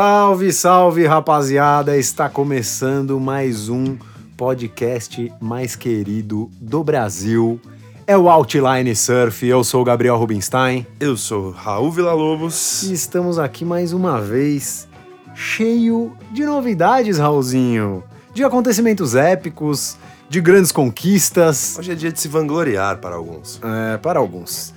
[0.00, 1.96] Salve, salve, rapaziada!
[1.96, 3.96] Está começando mais um
[4.36, 7.60] podcast mais querido do Brasil.
[8.06, 9.44] É o Outline Surf.
[9.44, 12.84] Eu sou o Gabriel Rubinstein Eu sou Raul Villa-Lobos.
[12.84, 14.86] e estamos aqui mais uma vez,
[15.34, 18.04] cheio de novidades, Raulzinho.
[18.32, 19.96] De acontecimentos épicos,
[20.28, 21.76] de grandes conquistas.
[21.76, 23.60] Hoje é dia de se vangloriar para alguns.
[23.64, 24.72] É, para alguns.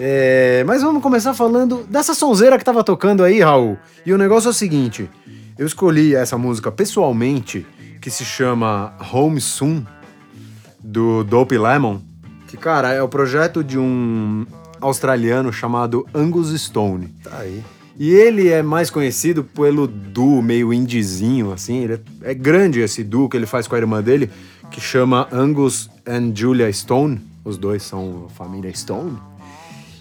[0.00, 3.76] É, mas vamos começar falando dessa sonzeira que tava tocando aí, Raul.
[4.06, 5.10] E o negócio é o seguinte:
[5.58, 7.66] eu escolhi essa música pessoalmente,
[8.00, 9.84] que se chama Home Soon,
[10.78, 12.00] do Dope Lemon.
[12.46, 14.46] Que, cara, é o projeto de um
[14.80, 17.08] australiano chamado Angus Stone.
[17.22, 17.62] Tá aí.
[17.98, 21.78] E ele é mais conhecido pelo duo meio indizinho, assim.
[21.78, 24.30] Ele é, é grande esse duo que ele faz com a irmã dele,
[24.70, 27.20] que chama Angus and Julia Stone.
[27.44, 29.18] Os dois são família Stone.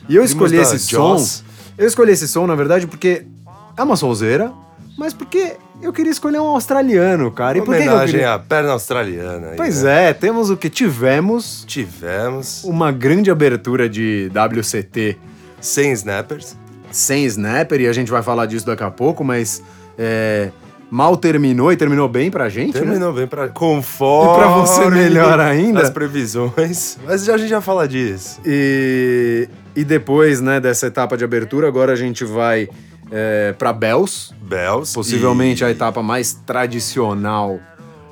[0.10, 1.18] E eu escolhi esse som.
[1.78, 3.24] Eu escolhi esse som, na verdade, porque
[3.76, 4.52] é uma sonzeira,
[4.98, 7.58] mas porque eu queria escolher um australiano, cara.
[7.60, 8.34] E por que que eu Homenagem queria...
[8.34, 9.50] à perna australiana.
[9.50, 10.10] aí, Pois né?
[10.10, 15.18] é, temos o que tivemos Tivemos uma grande abertura de WCT
[15.62, 16.58] 100 snappers.
[16.92, 19.62] sem snapper, e a gente vai falar disso daqui a pouco, mas
[20.00, 20.50] é,
[20.90, 22.82] mal terminou e terminou bem pra gente, né?
[22.82, 24.34] Terminou bem para conforme.
[24.34, 25.82] E pra você melhor ainda?
[25.84, 26.98] As previsões.
[27.06, 28.40] Mas já, a gente já fala disso.
[28.46, 29.48] E,
[29.78, 32.68] e depois, né, dessa etapa de abertura, agora a gente vai
[33.12, 34.92] é, pra Bells, Bells.
[34.92, 37.60] possivelmente e a etapa mais tradicional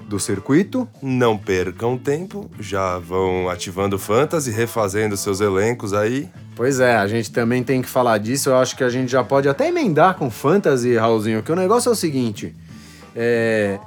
[0.07, 0.88] do circuito.
[1.02, 2.52] Não percam tempo.
[2.59, 6.30] Já vão ativando Fantasy, refazendo seus elencos aí.
[6.55, 8.50] Pois é, a gente também tem que falar disso.
[8.50, 11.89] Eu acho que a gente já pode até emendar com Fantasy, Raulzinho, que o negócio
[11.89, 12.56] é o seguinte:
[13.16, 13.79] é,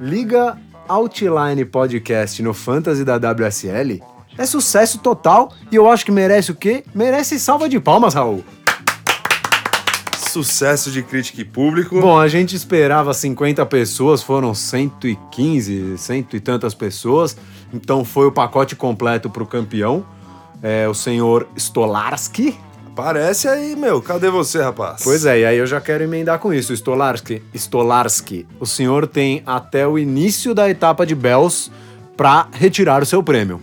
[0.00, 4.13] liga Outline Podcast no Fantasy da WSL.
[4.36, 6.84] É sucesso total e eu acho que merece o quê?
[6.94, 8.44] Merece salva de palmas, Raul.
[10.28, 12.00] Sucesso de crítica e público.
[12.00, 17.36] Bom, a gente esperava 50 pessoas, foram 115, cento e tantas pessoas.
[17.72, 20.04] Então foi o pacote completo pro campeão,
[20.60, 22.58] é, o senhor Stolarski.
[22.86, 24.02] Aparece aí, meu.
[24.02, 25.02] Cadê você, rapaz?
[25.04, 26.72] Pois é, e aí eu já quero emendar com isso.
[26.72, 31.70] Stolarski, Stolarski, o senhor tem até o início da etapa de Bells
[32.16, 33.60] para retirar o seu prêmio.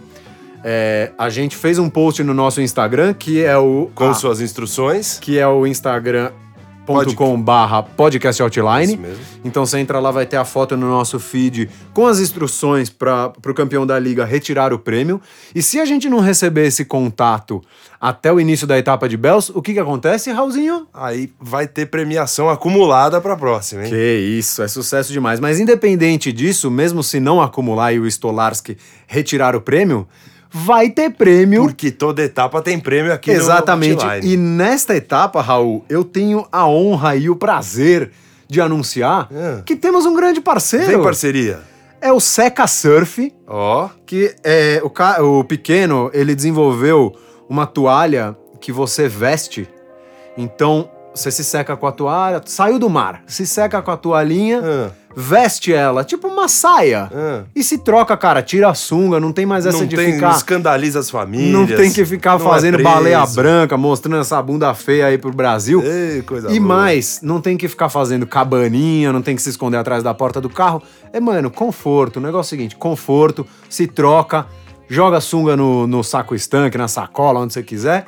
[0.64, 4.42] É, a gente fez um post no nosso Instagram, que é o Com ah, suas
[4.42, 5.18] instruções.
[5.20, 8.94] que é o instagram.com barra podcast outline.
[8.94, 9.24] Isso mesmo.
[9.44, 13.32] Então você entra lá, vai ter a foto no nosso feed com as instruções para
[13.48, 15.20] o campeão da liga retirar o prêmio.
[15.56, 17.62] E se a gente não receber esse contato
[18.00, 20.88] até o início da etapa de Bells, o que que acontece, Raulzinho?
[20.94, 23.90] Aí vai ter premiação acumulada pra próxima, hein?
[23.90, 25.40] Que isso, é sucesso demais.
[25.40, 30.08] Mas independente disso, mesmo se não acumular e o Stolarski retirar o prêmio,
[30.52, 31.64] vai ter prêmio.
[31.64, 34.04] Porque toda etapa tem prêmio aqui Exatamente.
[34.04, 34.34] no Outline.
[34.34, 38.12] E nesta etapa, Raul, eu tenho a honra e o prazer
[38.48, 39.62] de anunciar É.
[39.66, 40.86] que temos um grande parceiro.
[40.88, 41.60] Vem parceria.
[42.02, 47.16] É o Seca Surf, Ó, que é o, ca- o pequeno, ele desenvolveu
[47.48, 49.70] uma toalha que você veste.
[50.38, 54.62] Então, você se seca com a toalha, saiu do mar, se seca com a toalhinha,
[54.64, 54.92] Ah.
[55.16, 57.10] Veste ela, tipo uma saia.
[57.14, 57.44] Ah.
[57.56, 60.32] E se troca, cara, tira a sunga, não tem mais essa não de tem, ficar
[60.32, 61.52] escandaliza as famílias.
[61.54, 62.90] não tem que ficar não é fazendo preso.
[62.90, 65.82] baleia branca, mostrando essa bunda feia aí pro Brasil.
[65.84, 66.76] Ei, coisa E boa.
[66.76, 70.40] mais, não tem que ficar fazendo cabaninha, não tem que se esconder atrás da porta
[70.42, 70.82] do carro.
[71.14, 72.18] É, mano, conforto.
[72.18, 74.46] O negócio é o seguinte: conforto, se troca,
[74.90, 78.06] joga a sunga no, no saco estanque, na sacola, onde você quiser.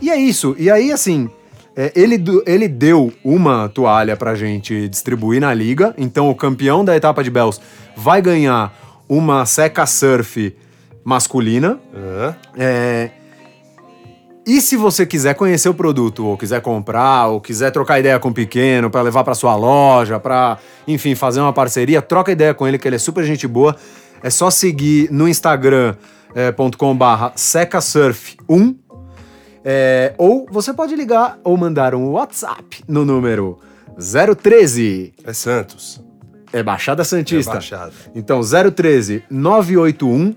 [0.00, 0.54] E é isso.
[0.58, 1.30] E aí, assim,
[1.76, 5.94] é, ele, ele deu uma toalha pra gente distribuir na liga.
[5.96, 7.60] Então, o campeão da etapa de Bells
[7.96, 8.76] vai ganhar
[9.08, 10.54] uma seca surf
[11.04, 11.78] masculina.
[11.94, 12.34] Hã?
[12.56, 13.10] É,
[14.44, 18.30] E se você quiser conhecer o produto, ou quiser comprar, ou quiser trocar ideia com
[18.30, 22.66] o pequeno para levar para sua loja, para, enfim, fazer uma parceria, troca ideia com
[22.66, 23.76] ele que ele é super gente boa.
[24.22, 28.74] É só seguir no instagram.com/barra secasurf1
[29.64, 33.58] é, ou você pode ligar ou mandar um WhatsApp no número
[33.96, 36.00] 013 É Santos.
[36.52, 37.52] é Baixada Santista.
[37.52, 37.92] É Baixada.
[38.14, 40.34] Então 013 981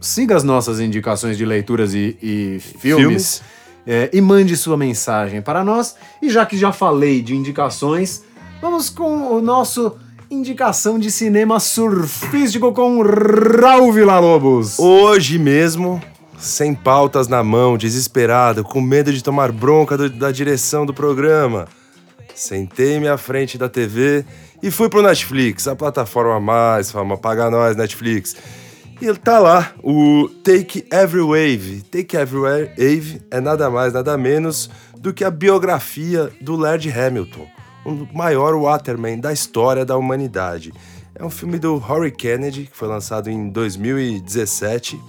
[0.00, 3.06] Siga as nossas indicações de leituras e, e filmes.
[3.06, 3.42] Filmes.
[3.86, 5.96] é, e mande sua mensagem para nós.
[6.22, 8.22] E já que já falei de indicações,
[8.60, 9.96] vamos com o nosso
[10.30, 14.78] indicação de cinema surfístico com Raul Villa-Lobos.
[14.78, 16.02] Hoje mesmo,
[16.38, 21.66] sem pautas na mão, desesperado, com medo de tomar bronca do- da direção do programa,
[22.34, 24.24] sentei-me à frente da TV
[24.62, 28.34] e fui pro Netflix, a plataforma mais famosa, paga nós, Netflix.
[29.00, 31.82] E tá lá, o Take Every Wave.
[31.90, 37.46] Take Every Wave é nada mais, nada menos do que a biografia do Laird Hamilton,
[37.84, 40.72] o maior waterman da história da humanidade.
[41.14, 45.00] É um filme do Rory Kennedy, que foi lançado em 2017,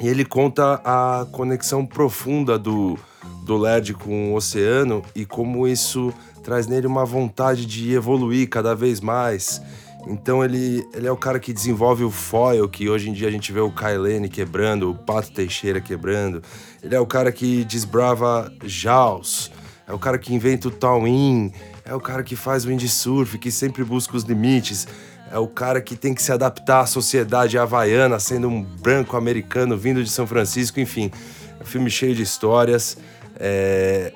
[0.00, 2.98] e ele conta a conexão profunda do,
[3.44, 6.12] do Laird com o oceano e como isso
[6.42, 9.62] traz nele uma vontade de evoluir cada vez mais.
[10.06, 13.30] Então ele, ele é o cara que desenvolve o foil, que hoje em dia a
[13.30, 16.42] gente vê o Kailene quebrando, o Pato Teixeira quebrando.
[16.82, 19.52] Ele é o cara que desbrava Jaws,
[19.86, 21.52] é o cara que inventa o Tawin,
[21.90, 24.86] é o cara que faz windsurf, que sempre busca os limites.
[25.28, 29.76] É o cara que tem que se adaptar à sociedade havaiana, sendo um branco americano
[29.76, 31.10] vindo de São Francisco, enfim.
[31.58, 32.96] É um filme cheio de histórias,
[33.36, 34.12] é,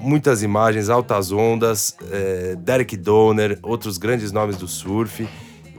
[0.00, 5.28] muitas imagens, altas ondas, é, Derek Donner, outros grandes nomes do surf.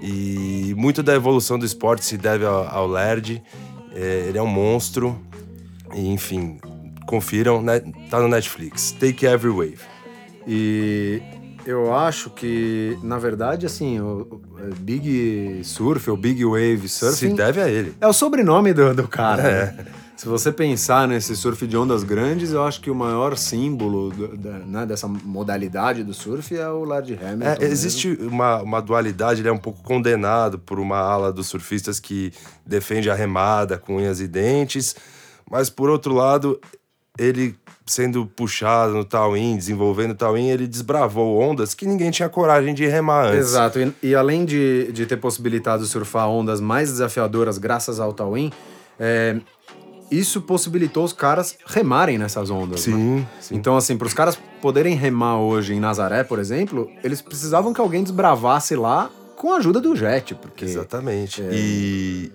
[0.04, 3.42] E muito da evolução do esporte se deve ao, ao Laird.
[3.96, 5.20] É, ele é um monstro.
[5.96, 6.60] E, enfim,
[7.08, 7.82] confiram, né?
[8.08, 8.92] tá no Netflix.
[8.92, 9.80] Take Every Wave.
[10.48, 11.22] E
[11.70, 17.00] eu acho que, na verdade, assim, o, o- é Big Surf ou Big Wave Se
[17.00, 17.94] Surfing deve a ele.
[18.02, 19.42] é o sobrenome do, do cara.
[19.44, 19.66] É.
[19.66, 19.86] né?
[20.18, 24.36] Se você pensar nesse surf de ondas grandes, eu acho que o maior símbolo do-
[24.36, 27.46] da- né, dessa modalidade do surf é o Laird Hamilton.
[27.46, 27.64] É, mesmo.
[27.74, 32.34] existe uma, uma dualidade, ele é um pouco condenado por uma ala dos surfistas que
[32.66, 34.94] defende a remada com unhas e dentes,
[35.50, 36.60] mas por outro lado,
[37.20, 37.56] ele
[37.86, 42.86] sendo puxado no Tawin, desenvolvendo o Tawin, ele desbravou ondas que ninguém tinha coragem de
[42.86, 43.40] remar antes.
[43.40, 48.52] Exato, e, e além de, de ter possibilitado surfar ondas mais desafiadoras graças ao Tawin,
[49.00, 49.38] é,
[50.12, 52.86] isso possibilitou os caras remarem nessas ondas.
[52.88, 52.96] né?
[52.96, 53.56] Sim, sim.
[53.56, 57.82] Então, assim, para os caras poderem remar hoje em Nazaré, por exemplo, eles precisavam que
[57.82, 61.42] alguém desbravasse lá com a ajuda do jet, porque Exatamente.
[61.42, 61.50] É.
[61.52, 62.32] E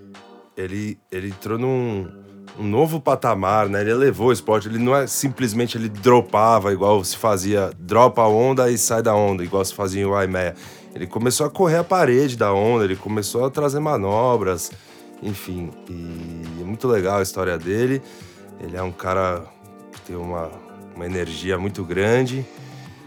[0.57, 2.24] ele, ele entrou num
[2.59, 3.81] um novo patamar, né?
[3.81, 4.69] Ele elevou o esporte.
[4.69, 9.15] Ele não é simplesmente ele dropava igual se fazia, dropa a onda e sai da
[9.15, 10.55] onda, igual se fazia em Waimea.
[10.95, 14.71] Ele começou a correr a parede da onda, ele começou a trazer manobras,
[15.23, 15.71] enfim.
[15.91, 18.01] E é muito legal a história dele.
[18.61, 19.43] Ele é um cara
[19.93, 20.51] que tem uma,
[20.95, 22.47] uma energia muito grande.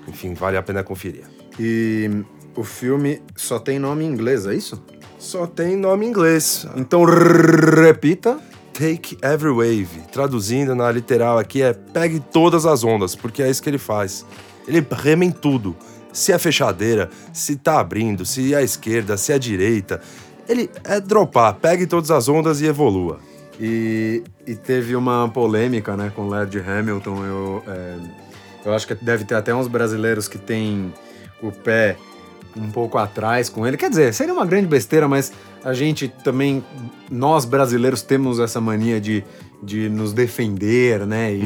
[0.07, 1.23] Enfim, vale a pena conferir.
[1.57, 2.23] E
[2.55, 4.83] o filme só tem nome em inglês, é isso?
[5.17, 6.67] Só tem nome em inglês.
[6.75, 8.37] Então repita.
[8.77, 10.03] Take Every Wave.
[10.11, 14.23] Traduzindo na literal aqui é pegue todas as ondas, porque é isso que ele faz.
[14.67, 15.75] Ele rema em tudo.
[16.13, 19.99] Se é fechadeira, se tá abrindo, se é a esquerda, se é a direita.
[20.47, 23.19] Ele é dropar, pegue todas as ondas e evolua.
[23.59, 27.25] E, e teve uma polêmica, né, com Laird Hamilton.
[27.25, 27.95] Eu, é,
[28.65, 30.93] eu acho que deve ter até uns brasileiros que têm
[31.41, 31.97] o pé
[32.57, 33.77] um pouco atrás com ele.
[33.77, 35.31] Quer dizer, seria uma grande besteira, mas
[35.63, 36.63] a gente também,
[37.11, 39.23] nós brasileiros temos essa mania de,
[39.61, 41.33] de nos defender, né?
[41.33, 41.41] E,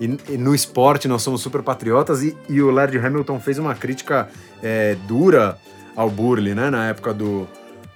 [0.00, 3.74] e- e no esporte nós somos super patriotas e, e o Laird Hamilton fez uma
[3.74, 4.28] crítica
[4.62, 5.58] é, dura
[5.96, 6.70] ao Burley, né?
[6.70, 7.46] Na época do,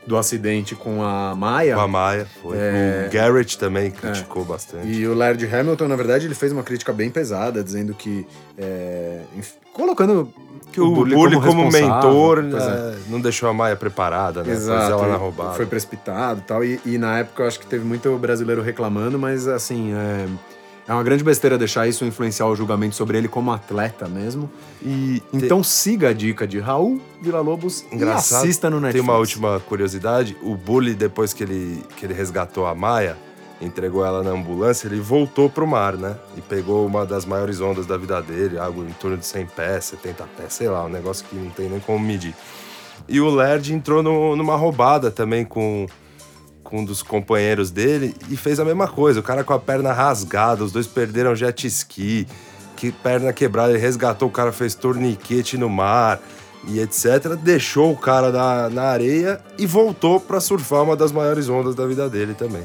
[0.07, 1.75] do acidente com a Maia.
[1.75, 2.57] Com a Maia, foi.
[2.57, 4.87] O Garrett também criticou bastante.
[4.87, 8.27] E o Laird Hamilton, na verdade, ele fez uma crítica bem pesada, dizendo que.
[8.57, 9.21] é,
[9.73, 10.33] colocando.
[10.73, 12.95] Que o Burley como, responsável, mentor é.
[12.95, 14.53] é, não deixou a Maia preparada, né?
[14.53, 14.93] Exato.
[14.93, 15.55] ela na roubada.
[15.55, 16.65] Foi precipitado e tal.
[16.65, 19.95] E, e na época eu acho que teve muito brasileiro reclamando, mas assim.
[19.95, 20.27] É,
[20.89, 24.49] é uma grande besteira deixar isso influenciar o julgamento sobre ele como atleta mesmo.
[24.83, 28.43] E Então siga a dica de Raul Villa-Lobos e Engraçado.
[28.45, 29.09] assista no Tem Netflix.
[29.09, 30.37] uma última curiosidade.
[30.43, 33.17] O Bully, depois que ele, que ele resgatou a Maia,
[33.61, 36.17] entregou ela na ambulância, ele voltou pro mar, né?
[36.37, 39.85] E pegou uma das maiores ondas da vida dele, algo em torno de 100 pés,
[39.87, 42.35] 70 pés, sei lá, um negócio que não tem nem como medir.
[43.09, 45.87] E o Lerd entrou no, numa roubada também com,
[46.69, 49.21] com um dos companheiros dele e fez a mesma coisa.
[49.21, 52.27] O cara com a perna rasgada, os dois perderam jet ski,
[52.77, 56.21] que perna quebrada, ele resgatou o cara, fez torniquete no mar
[56.69, 57.37] e etc.
[57.41, 61.87] Deixou o cara na, na areia e voltou para surfar uma das maiores ondas da
[61.87, 62.65] vida dele também.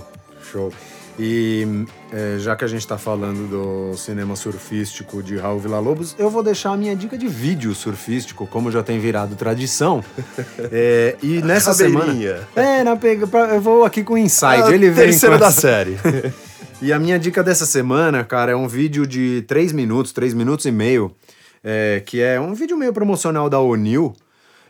[0.52, 0.72] Show.
[1.20, 6.30] E é, já que a gente tá falando do cinema surfístico de Raul Villa-Lobos, eu
[6.30, 10.04] vou deixar a minha dica de vídeo surfístico, como já tem virado tradição.
[10.74, 12.14] É, e nessa semana...
[12.56, 14.64] É, na pega, eu vou aqui com o Insight.
[14.64, 15.98] A ele vem com da série.
[16.82, 20.66] E a minha dica dessa semana, cara, é um vídeo de 3 minutos, 3 minutos
[20.66, 21.16] e meio,
[21.64, 24.16] é, que é um vídeo meio promocional da O'Neill,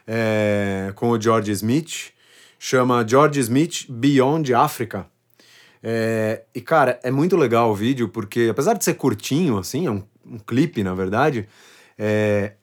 [0.06, 2.12] é, com o George Smith,
[2.60, 5.06] chama George Smith Beyond Africa.
[5.84, 9.92] É, e, cara, é muito legal o vídeo, porque apesar de ser curtinho, assim, é
[9.92, 11.48] um, um clipe, na verdade,
[11.98, 12.54] é,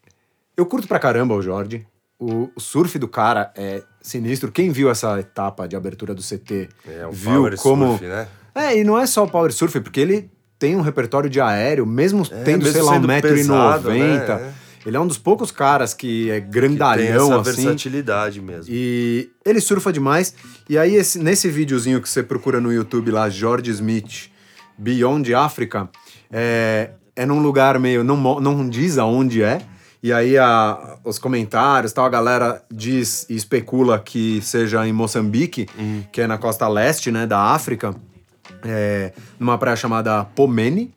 [0.56, 1.86] eu curto pra caramba o Jorge.
[2.18, 4.50] O, o surf do cara é sinistro.
[4.50, 7.90] Quem viu essa etapa de abertura do CT É um viu power como.
[7.90, 8.26] surf, né?
[8.54, 11.86] É, e não é só o power surf, porque ele tem um repertório de aéreo,
[11.86, 13.20] mesmo tendo, mesmo sei lá, sendo 1,90m.
[13.22, 14.54] pesado, né?
[14.88, 17.62] Ele é um dos poucos caras que é Tem grandalhão, essa assim.
[17.62, 18.72] versatilidade mesmo.
[18.74, 20.34] E ele surfa demais.
[20.68, 24.30] E aí, esse- nesse videozinho que você procura no YouTube lá, George Smith
[24.78, 25.90] Beyond Africa,
[26.32, 28.02] é, é num lugar meio.
[28.02, 29.60] Não, não diz aonde é.
[30.02, 35.66] E aí a- os comentários, tal, a galera diz e especula que seja em Moçambique,
[36.12, 37.94] que é na costa leste, né, da África,
[38.64, 40.94] é, numa praia chamada Pomene.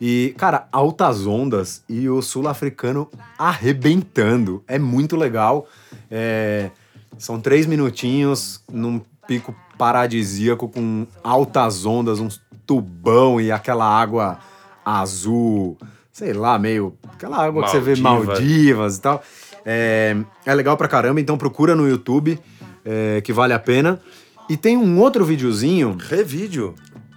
[0.00, 4.62] E, cara, altas ondas e o sul-africano arrebentando.
[4.68, 5.66] É muito legal.
[6.10, 6.70] É,
[7.18, 14.38] são três minutinhos num pico paradisíaco com altas ondas, uns tubão e aquela água
[14.84, 15.76] azul,
[16.12, 16.94] sei lá, meio.
[17.12, 18.32] Aquela água que você vê Maldiva.
[18.32, 19.22] Maldivas e tal.
[19.66, 22.38] É, é legal pra caramba, então procura no YouTube,
[22.84, 24.00] é, que vale a pena.
[24.48, 25.96] E tem um outro videozinho.
[25.98, 26.74] Revídeo.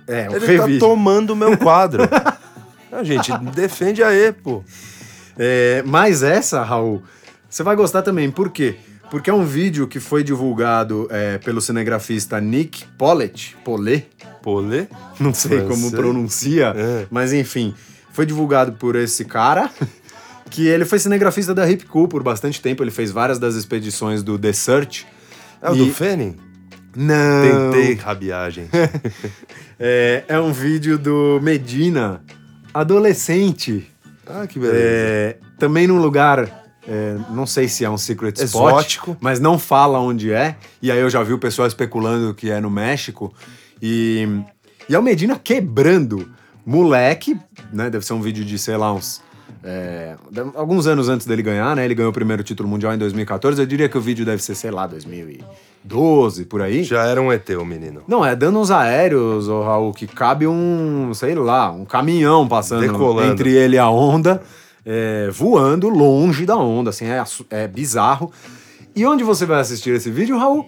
[0.08, 0.80] É, um Ele revídeo.
[0.80, 2.04] tá tomando meu quadro.
[2.92, 4.64] ah, gente, defende aí, pô.
[5.38, 7.02] É, mas essa, Raul,
[7.50, 8.30] você vai gostar também.
[8.30, 8.76] Por quê?
[9.10, 14.08] Porque é um vídeo que foi divulgado é, pelo cinegrafista Nick Pollet, Pollet,
[14.42, 14.88] Polê?
[15.20, 17.06] não sei como pronuncia, É.
[17.12, 17.74] mas enfim,
[18.14, 19.70] foi divulgado por esse cara,
[20.50, 24.24] que ele foi cinegrafista da Hip Cool por bastante tempo, ele fez várias das expedições
[24.24, 25.06] do The Search.
[25.62, 26.38] É o E- do Fênin?
[26.96, 27.72] Não!
[27.72, 28.68] Tentei rabiagem.
[29.84, 32.22] É, é um vídeo do Medina,
[32.74, 33.90] adolescente,
[34.26, 34.80] ah, que beleza.
[34.80, 39.18] É, também num lugar, é, não sei se é um secret spot, Exótico.
[39.20, 40.56] mas não fala onde é.
[40.82, 43.34] E aí eu já vi o pessoal especulando que é no México.
[43.82, 44.28] E,
[44.88, 46.30] e é o Medina quebrando.
[46.64, 47.40] Moleque,
[47.74, 47.90] né?
[47.90, 49.20] Deve ser um vídeo de, sei lá, uns.
[49.64, 50.16] é,
[50.54, 51.84] alguns anos antes dele ganhar, né?
[51.84, 53.60] Ele ganhou o primeiro título mundial em 2014.
[53.60, 54.86] Eu diria que o vídeo deve ser, sei lá,
[55.84, 56.84] 2012, por aí.
[56.84, 58.02] Já era um ET, o menino.
[58.08, 62.82] Não, é dando uns aéreos, ô Raul, que cabe um, sei lá, um caminhão passando
[62.82, 63.32] Decolando.
[63.32, 64.42] entre ele e a onda,
[64.86, 68.32] é, voando longe da onda, assim, é, é bizarro.
[68.96, 70.66] E onde você vai assistir esse vídeo, Raul?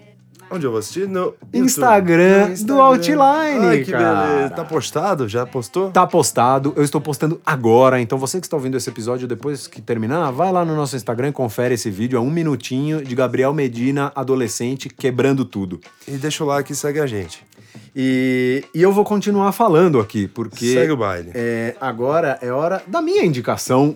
[0.54, 1.08] Onde eu vou assistir?
[1.08, 2.64] No Instagram YouTube.
[2.66, 4.28] do Outline, Ai, que cara.
[4.28, 4.50] beleza.
[4.52, 5.28] Tá postado?
[5.28, 5.90] Já postou?
[5.92, 9.82] Tá postado, eu estou postando agora, então você que está ouvindo esse episódio depois que
[9.82, 13.54] terminar, vai lá no nosso Instagram e confere esse vídeo, é um minutinho de Gabriel
[13.54, 15.80] Medina, adolescente, quebrando tudo.
[16.08, 17.44] E deixa o like e segue a gente.
[17.96, 21.32] E, e eu vou continuar falando aqui, porque Segue o baile.
[21.34, 23.96] é, agora é hora da minha indicação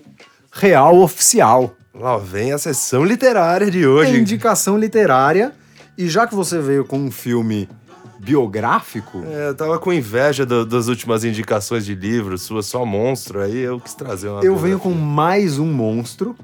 [0.51, 1.75] real oficial.
[1.93, 4.19] Lá vem a sessão literária de É hoje.
[4.19, 5.51] indicação literária.
[5.97, 7.67] E já que você veio com um filme
[8.19, 13.39] biográfico, É, eu tava com inveja do- das últimas indicações de livros, sua só monstro,
[13.41, 14.43] aí eu quis trazer uma.
[14.43, 16.35] eu venho com mais um monstro.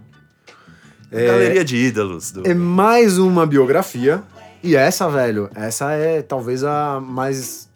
[1.12, 1.28] É...
[1.28, 2.32] Galeria de ídolos.
[2.32, 2.48] Do...
[2.48, 4.24] É mais uma biografia.
[4.64, 7.70] E essa, velho, essa é talvez a mais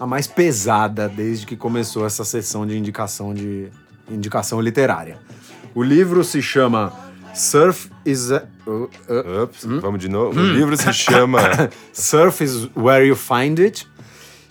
[0.00, 3.68] a mais pesada desde que começou essa sessão de indicação de
[4.10, 5.18] indicação literária.
[5.74, 6.92] O livro se chama
[7.34, 8.70] Surf is a, uh,
[9.08, 10.38] uh, Ups, vamos de novo.
[10.38, 11.40] O livro se chama.
[11.92, 13.88] Surf is Where You Find It,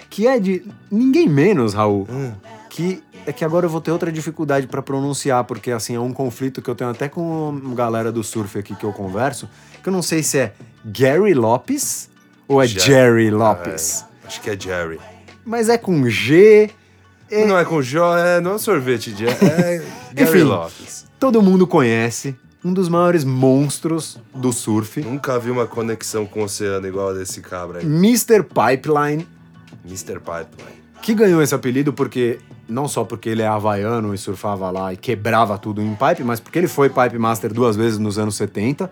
[0.09, 2.07] que é de ninguém menos, Raul,
[2.69, 6.11] que é que agora eu vou ter outra dificuldade pra pronunciar, porque assim é um
[6.11, 9.47] conflito que eu tenho até com a galera do surf aqui que eu converso,
[9.83, 12.09] que eu não sei se é Gary Lopes
[12.47, 14.05] ou é Jer- Jerry Lopes.
[14.23, 14.99] É, acho que é Jerry.
[15.45, 16.71] Mas é com G.
[17.29, 19.27] é- Não é com Jó, é, não é sorvete de.
[19.27, 19.83] É
[20.15, 20.43] Gary Enfim.
[20.43, 21.05] Lopes.
[21.19, 26.43] todo mundo conhece, um dos maiores monstros do surf, Nunca vi uma conexão com o
[26.43, 27.85] oceano igual a desse cabra aí.
[27.85, 28.43] Mr.
[28.43, 29.27] Pipeline.
[29.85, 30.19] Mr.
[30.19, 30.81] Pipeline.
[31.01, 32.39] que ganhou esse apelido porque
[32.69, 36.39] não só porque ele é havaiano e surfava lá e quebrava tudo em pipe, mas
[36.39, 38.89] porque ele foi pipe master duas vezes nos anos 70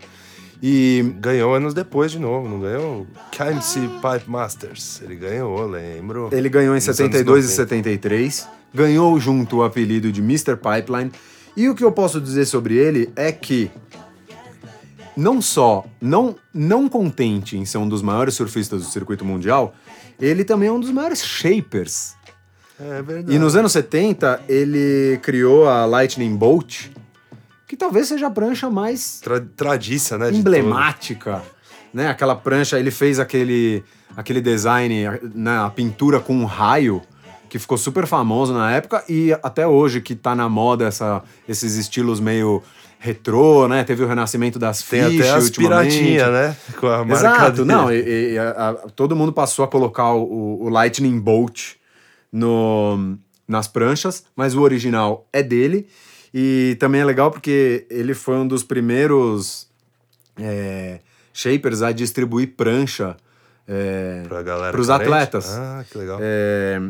[0.62, 3.08] e Ganhou anos depois de novo, não ganhou?
[3.32, 5.02] KMC Pipe Masters.
[5.02, 6.30] Ele ganhou, lembro.
[6.32, 7.56] ele ganhou em Nos anos 72 e 90.
[7.56, 10.58] 73, ganhou junto o apelido de Mr.
[10.58, 11.12] Pipeline.
[11.60, 13.70] E o que eu posso dizer sobre ele é que
[15.18, 19.76] não só não não contente em ser um dos maiores surfistas do circuito mundial,
[20.22, 22.16] ele também é um dos maiores shapers.
[22.80, 23.36] É verdade.
[23.36, 26.86] E nos anos 70, ele criou a Lightning Bolt,
[27.68, 30.32] que talvez seja a prancha mais Tra tradiça, né?
[30.32, 31.44] emblemática,
[31.94, 32.08] né?
[32.08, 33.84] Aquela prancha, ele fez aquele,
[34.16, 35.60] aquele design, né?
[35.60, 37.02] a pintura com um raio,
[37.50, 41.76] que ficou super famoso na época e até hoje que tá na moda essa, esses
[41.76, 42.62] estilos meio
[43.00, 43.84] retrô, né?
[43.84, 46.56] Teve o renascimento das Tem fish até as piratinhas, né?
[46.80, 50.64] Com a marca Exato, não, e, e a- a- todo mundo passou a colocar o,
[50.64, 51.76] o Lightning Bolt
[52.32, 55.88] no, nas pranchas, mas o original é dele.
[56.34, 59.68] E também é legal porque ele foi um dos primeiros
[60.38, 61.00] é,
[61.34, 63.18] shapers a distribuir prancha
[63.68, 64.24] é,
[64.72, 65.08] pros carente.
[65.08, 65.50] atletas.
[65.58, 66.20] Ah, que legal.
[66.22, 66.82] É,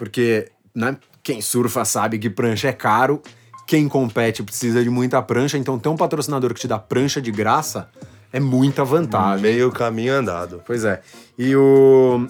[0.00, 3.20] porque né, quem surfa sabe que prancha é caro,
[3.66, 7.30] quem compete precisa de muita prancha, então ter um patrocinador que te dá prancha de
[7.30, 7.90] graça
[8.32, 9.42] é muita vantagem.
[9.42, 10.62] Meio caminho andado.
[10.64, 11.02] Pois é.
[11.36, 12.26] E o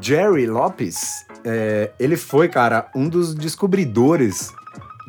[0.00, 4.52] Jerry Lopes, é, ele foi, cara, um dos descobridores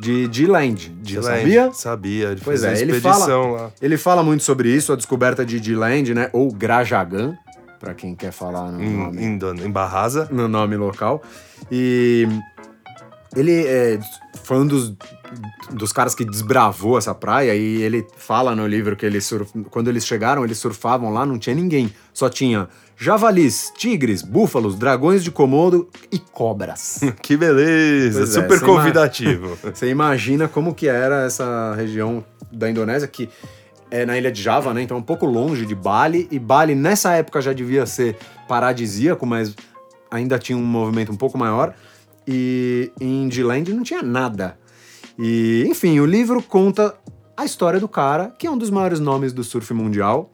[0.00, 1.72] de G-Land, sabia?
[1.72, 2.28] Sabia.
[2.32, 3.70] Ele Pois é, uma ele expedição fala, lá.
[3.80, 6.30] ele fala muito sobre isso, a descoberta de G-Land, né?
[6.32, 7.36] Ou Grajagan,
[7.78, 10.28] pra quem quer falar no Em, nome em, Don- em Barrasa.
[10.32, 11.22] no nome local.
[11.70, 12.26] E
[13.36, 13.98] ele é,
[14.42, 14.94] foi um dos,
[15.70, 19.88] dos caras que desbravou essa praia e ele fala no livro que ele surf, quando
[19.88, 21.92] eles chegaram, eles surfavam lá, não tinha ninguém.
[22.12, 27.00] Só tinha javalis, tigres, búfalos, dragões de Komodo e cobras.
[27.22, 28.20] Que beleza.
[28.20, 29.58] Pois é, super você convidativo.
[29.74, 33.28] Você imagina como que era essa região da Indonésia, que
[33.90, 34.82] é na ilha de Java, né?
[34.82, 36.26] Então é um pouco longe de Bali.
[36.30, 38.16] E Bali, nessa época, já devia ser
[38.46, 39.54] paradisíaco, mas
[40.10, 41.74] ainda tinha um movimento um pouco maior.
[42.26, 44.58] E em G-Land não tinha nada.
[45.18, 46.94] E, enfim, o livro conta
[47.36, 50.32] a história do cara, que é um dos maiores nomes do surf mundial.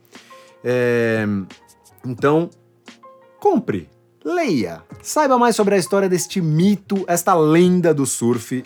[0.62, 1.26] É,
[2.04, 2.50] Então,
[3.38, 3.88] compre,
[4.24, 8.64] leia, saiba mais sobre a história deste mito, esta lenda do surf.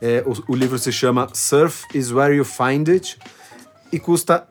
[0.00, 3.18] É, o, o livro se chama Surf is Where You Find It
[3.92, 4.46] e custa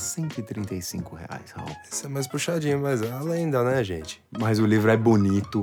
[0.00, 1.70] 135 reais, Raul.
[1.90, 4.22] Isso é mais puxadinho, mas é a lenda, né, gente?
[4.38, 5.60] Mas o livro é bonito.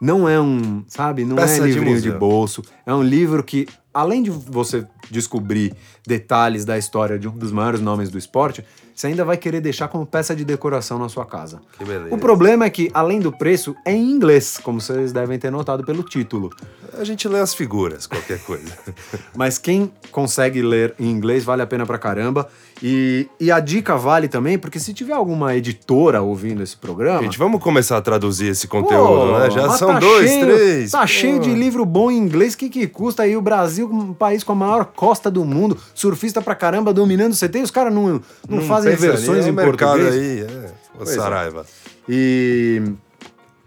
[0.00, 2.18] Não é um, sabe, não Peça é de livrinho de, museu.
[2.18, 2.62] bolso.
[2.84, 5.72] É um livro que, além de você descobrir
[6.04, 8.64] detalhes da história de um dos maiores nomes do esporte,
[8.94, 11.60] você ainda vai querer deixar como peça de decoração na sua casa.
[11.78, 12.12] Que beleza.
[12.12, 15.84] O problema é que, além do preço, é em inglês, como vocês devem ter notado
[15.84, 16.50] pelo título.
[16.98, 18.76] A gente lê as figuras, qualquer coisa.
[19.36, 22.48] Mas quem consegue ler em inglês vale a pena pra caramba.
[22.84, 27.22] E, e a dica vale também, porque se tiver alguma editora ouvindo esse programa.
[27.22, 29.50] Gente, vamos começar a traduzir esse pô, conteúdo, né?
[29.50, 30.90] Já são tá dois, cheio- três.
[30.90, 31.06] Tá pô.
[31.06, 32.54] cheio de livro bom em inglês.
[32.54, 33.36] O que, que custa aí?
[33.36, 37.36] O Brasil, um país com a maior costa do mundo, surfista pra caramba, dominando o
[37.36, 40.14] CT, e os caras não, não, fazem pensa versões em é o mercado português.
[40.14, 40.66] aí, é.
[40.94, 41.14] Ô, Pois é.
[41.14, 41.66] Saraiva.
[42.08, 42.82] E.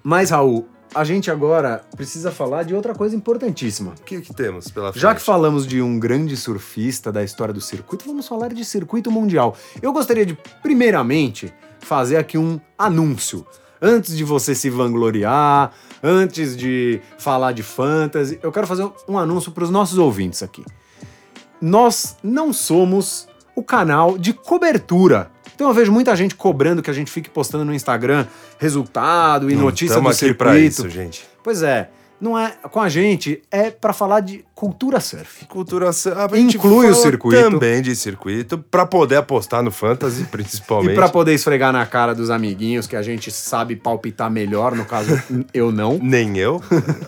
[0.04, 3.92] Mas, Raul, a gente agora precisa falar de outra coisa importantíssima.
[4.00, 5.02] O que, que temos pela frente?
[5.02, 9.12] Já que falamos de um grande surfista da história do circuito, vamos falar de circuito
[9.12, 9.58] mundial.
[9.82, 13.46] Eu gostaria de, primeiramente, fazer aqui um anúncio.
[13.82, 19.52] Antes de você se vangloriar, antes de falar de fantasy, eu quero fazer um anúncio
[19.52, 20.64] para os nossos ouvintes aqui.
[21.60, 25.35] Nós não somos o canal de cobertura.
[25.56, 28.26] Então eu vejo muita gente cobrando que a gente fique postando no Instagram
[28.60, 30.68] resultado e Não notícia do aqui pra circuito.
[30.68, 31.26] isso, gente.
[31.42, 31.90] Pois é,
[32.20, 35.46] não é com a gente, é pra falar de cultura surf.
[35.46, 35.92] Cultura
[36.34, 37.42] gente Inclui o circuito.
[37.52, 40.94] Também de circuito, pra poder apostar no Fantasy, principalmente.
[40.94, 44.86] E pra poder esfregar na cara dos amiguinhos que a gente sabe palpitar melhor, no
[44.86, 45.22] caso
[45.54, 46.00] eu não.
[46.02, 46.62] Nem eu,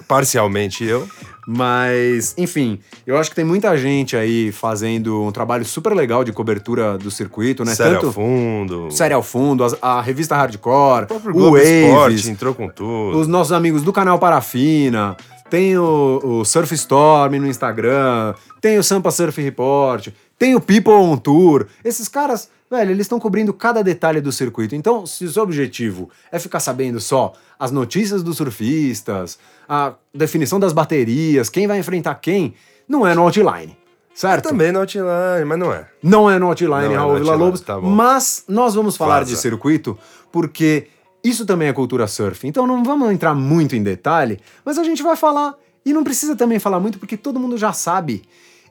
[0.08, 1.08] parcialmente eu.
[1.50, 6.34] Mas, enfim, eu acho que tem muita gente aí fazendo um trabalho super legal de
[6.34, 7.74] cobertura do circuito, né?
[7.74, 8.92] Sério Tanto ao fundo.
[8.92, 13.18] Série ao Fundo, as- a, revista Hardcore, O próprio Globo Esporte Waves, entrou com tudo.
[13.18, 15.16] os nossos amigos do canal Parafina,
[15.50, 20.92] tem o, o Surf Storm no Instagram, tem o Sampa Surf Report, tem o People
[20.94, 21.66] on Tour.
[21.84, 24.76] Esses caras, velho, eles estão cobrindo cada detalhe do circuito.
[24.76, 30.60] Então, se o seu objetivo é ficar sabendo só as notícias dos surfistas, a definição
[30.60, 32.54] das baterias, quem vai enfrentar quem,
[32.88, 33.78] não é no outline.
[34.14, 34.50] Certo?
[34.50, 35.88] Também no Outline, mas não é.
[36.02, 39.38] Não é no outline, é Raul Villa outline, Lobos, tá mas nós vamos falar de
[39.38, 39.96] circuito
[40.32, 40.88] porque
[41.28, 42.48] Isso também é cultura surf.
[42.48, 45.56] Então não vamos entrar muito em detalhe, mas a gente vai falar.
[45.86, 48.24] E não precisa também falar muito, porque todo mundo já sabe.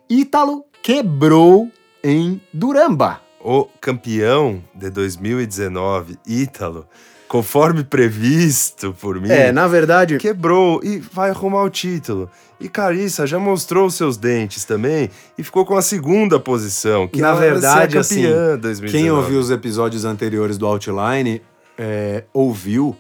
[0.09, 1.70] Ítalo quebrou
[2.02, 3.20] em Duramba.
[3.48, 6.85] O campeão de 2019, Ítalo,
[7.28, 10.18] conforme previsto por mim, É, na verdade.
[10.18, 12.28] quebrou e vai arrumar o título.
[12.59, 17.06] E Carissa já mostrou seus dentes também e ficou com a segunda posição.
[17.06, 18.90] Que Na verdade, assim, campeã 2019.
[18.90, 21.40] Quem ouviu os episódios anteriores do Outline
[21.78, 22.96] é, ouviu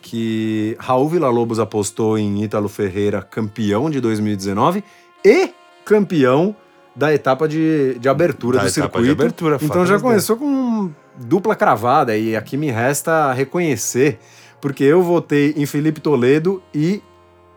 [0.00, 4.82] que Raul Villa-Lobos apostou em Ítalo Ferreira campeão de 2019
[5.22, 5.50] e
[5.84, 6.56] campeão
[7.00, 9.04] da etapa de, de abertura Da do etapa circuito.
[9.06, 14.18] de abertura, então já começou com dupla cravada e aqui me resta reconhecer,
[14.60, 17.02] porque eu votei em Felipe Toledo e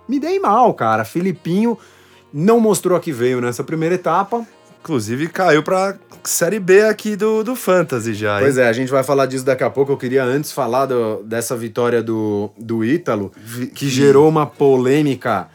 [0.07, 1.03] me dei mal, cara.
[1.03, 1.77] Filipinho
[2.33, 4.45] não mostrou a que veio nessa primeira etapa.
[4.81, 8.39] Inclusive caiu pra Série B aqui do, do Fantasy já.
[8.39, 9.91] Pois é, a gente vai falar disso daqui a pouco.
[9.91, 13.31] Eu queria antes falar do- dessa vitória do, do Ítalo,
[13.75, 15.47] que gerou uma polêmica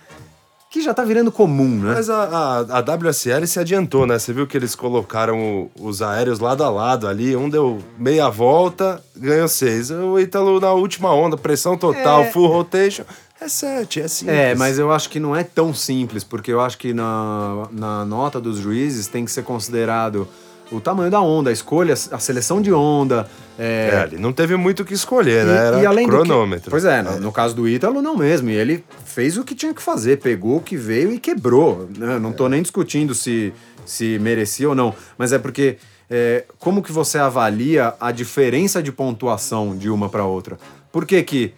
[0.71, 1.95] que já tá virando comum, né?
[1.95, 4.19] Mas a, a, a WSL se adiantou, né?
[4.19, 7.35] Você viu que eles colocaram o- os aéreos lado a lado ali.
[7.35, 9.91] Um deu meia volta, ganhou seis.
[9.91, 12.31] O Ítalo na última onda, pressão total, É.
[12.31, 13.05] full rotation.
[13.41, 14.37] É sete, é simples.
[14.37, 18.05] É, mas eu acho que não é tão simples, porque eu acho que na, na
[18.05, 20.27] nota dos juízes tem que ser considerado
[20.71, 23.29] o tamanho da onda, a escolha, a seleção de onda.
[23.59, 25.53] É, É, ali não teve muito o que escolher, né?
[25.55, 26.71] E- Era e além do que- cronômetro.
[26.71, 28.51] pois é, no, no caso do Ítalo, não mesmo.
[28.51, 31.89] E ele fez o que tinha que fazer, pegou o que veio e quebrou.
[31.97, 32.19] né?
[32.19, 33.53] Não tô nem discutindo se,
[33.87, 35.77] se merecia ou não, mas é porque
[36.11, 40.59] é, como que você avalia a diferença de pontuação de uma para outra?
[40.93, 41.53] Por que que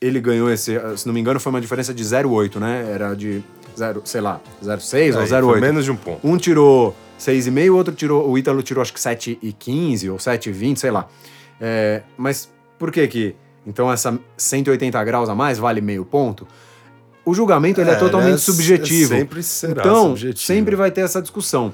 [0.00, 2.90] ele ganhou esse, se não me engano, foi uma diferença de 0,8, né?
[2.92, 3.42] Era de
[3.78, 5.26] 0, sei lá, 0,6 Aí, ou foi
[5.58, 5.60] 0,8.
[5.60, 6.18] menos de um ponto.
[6.26, 8.28] Um tirou 6,5, o outro tirou.
[8.28, 11.08] O Ítalo tirou acho que 7,15 ou 7,20, sei lá.
[11.60, 13.34] É, mas por que que.
[13.66, 16.46] Então essa 180 graus a mais vale meio ponto?
[17.24, 18.38] O julgamento ele é, É, totalmente né?
[18.38, 19.14] subjetivo.
[19.14, 20.38] Sempre será então, subjetivo.
[20.46, 21.72] sempre vai ter essa discussão.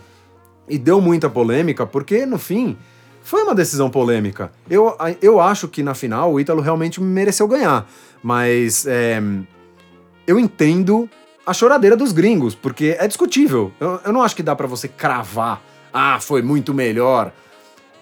[0.69, 2.77] E deu muita polêmica, porque no fim
[3.23, 4.51] foi uma decisão polêmica.
[4.71, 7.87] Eu, eu acho que na final o Ítalo realmente mereceu ganhar.
[8.23, 9.21] Mas é,
[10.27, 11.11] eu entendo
[11.47, 13.73] a choradeira dos gringos, porque é discutível.
[13.81, 15.61] Eu, eu não acho que dá pra você cravar.
[15.93, 17.33] Ah, foi muito melhor.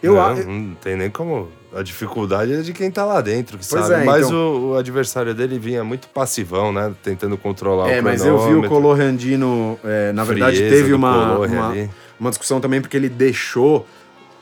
[0.02, 1.48] Eu, não, não tem nem como.
[1.74, 4.02] A dificuldade é de quem tá lá dentro, que Pois sabe.
[4.02, 6.92] é, Mas então- o, o adversário dele vinha muito passivão, né?
[7.00, 8.68] Tentando controlar É, o mas eu vi o.
[8.68, 11.74] Colorandino, é, na verdade, teve uma, uma,
[12.18, 13.86] uma discussão também, porque ele deixou,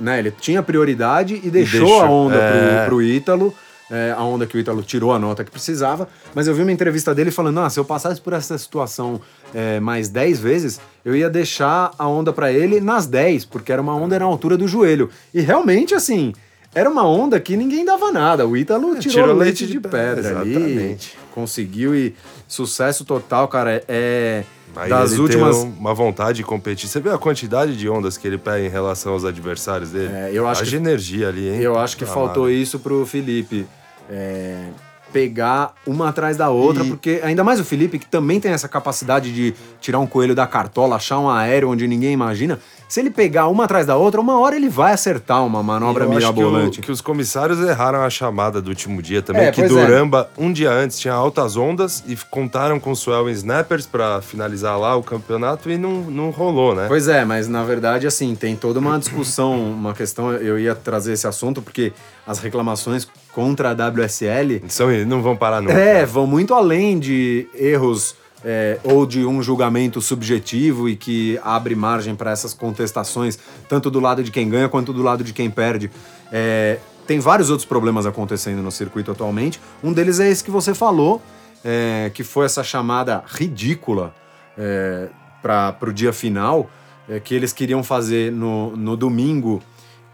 [0.01, 0.19] né?
[0.21, 2.79] Ele tinha prioridade e deixou, deixou, a onda é.
[2.87, 3.55] pro, pro Ítalo,
[3.91, 6.73] é, a onda que o Ítalo tirou a nota que precisava, mas eu vi uma
[6.73, 9.21] entrevista dele falando: ah, se eu passasse por essa situação
[9.55, 13.81] é, mais 10 vezes, eu ia deixar a onda pra ele nas 10, porque era
[13.83, 15.09] uma onda na altura do joelho.
[15.33, 16.33] E realmente, assim.
[16.75, 18.47] Era uma onda que ninguém dava nada.
[18.47, 20.51] O Ítalo tirou, É, tirou leite, leite de, de pedra ali.
[20.55, 21.19] exatamente.
[21.35, 22.15] Conseguiu e
[22.47, 23.83] sucesso total, cara.
[23.89, 24.45] É
[24.77, 25.57] Aí das ele últimas.
[25.57, 26.87] tem um- uma vontade de competir.
[26.87, 30.13] Você vê a quantidade de ondas que ele pega em relação aos adversários dele?
[30.13, 31.59] É, eu acho Haja que- energia ali, hein?
[31.61, 32.15] Eu acho que Amado.
[32.15, 33.67] faltou isso pro Felipe.
[34.11, 34.67] É,
[35.13, 38.69] pegar uma atrás da outra, E- porque ainda mais o Felipe, que também tem essa
[38.69, 42.59] capacidade de tirar um coelho da cartola, achar um aéreo onde ninguém imagina.
[42.89, 46.11] Se ele pegar uma atrás da outra, uma hora ele vai acertar uma manobra Eu
[46.13, 46.81] acho que, o- mirabolante.
[46.81, 49.69] que os comissários erraram a chamada do último dia também, É, que é.
[49.69, 54.23] Duramba, um dia antes, tinha altas ondas e contaram com o Swell em Snappers pra
[54.23, 56.87] finalizar lá o campeonato e não, não rolou, né?
[56.89, 61.13] Pois é, mas na verdade, assim, tem toda uma discussão, uma questão, eu ia trazer
[61.13, 61.93] esse assunto, porque
[62.27, 65.75] as reclamações contra a WSL São, não vão parar nunca.
[65.79, 71.75] É, vão muito além de erros é, ou de um julgamento subjetivo e que abre
[71.75, 75.51] margem para essas contestações, tanto do lado de quem ganha quanto do lado de quem
[75.51, 75.91] perde.
[76.31, 79.61] É, tem vários outros problemas acontecendo no circuito atualmente.
[79.83, 81.23] Um deles é esse que você falou,
[81.65, 84.15] é, que foi essa chamada ridícula
[84.57, 85.09] é,
[85.41, 86.71] para o dia final,
[87.09, 89.63] é, que eles queriam fazer no, no domingo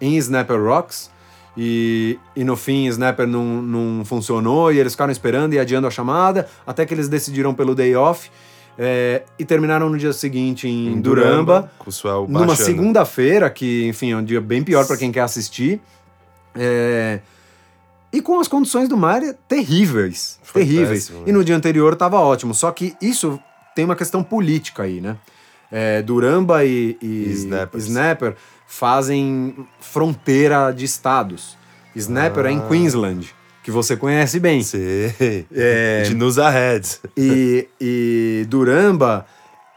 [0.01, 1.11] em Snapper Rocks.
[1.57, 5.91] E, e no fim, Snapper não, não funcionou e eles ficaram esperando e adiando a
[5.91, 8.31] chamada, até que eles decidiram pelo day off
[8.79, 14.17] é, e terminaram no dia seguinte em, Em Duramba, Swell numa segunda-feira, que, enfim, é
[14.17, 15.81] um dia bem pior para quem quer assistir.
[16.55, 17.21] É,
[18.13, 20.39] e com as condições do mar terríveis.
[20.43, 21.09] Foi terríveis.
[21.09, 21.25] péssimo, né?
[21.29, 22.55] E no dia anterior tava ótimo.
[22.55, 23.41] Só que isso
[23.75, 25.17] tem uma questão política aí, né?
[25.71, 27.79] É, Duramba e, e E.
[27.79, 28.37] Snapper
[28.67, 31.57] fazem fronteira de estados.
[31.95, 32.67] Snapper é em Ah.
[32.69, 34.63] Queensland, que você conhece bem.
[34.63, 35.47] Sei.
[35.55, 37.01] É, De Nusa Heads.
[37.17, 39.27] e, e Duramba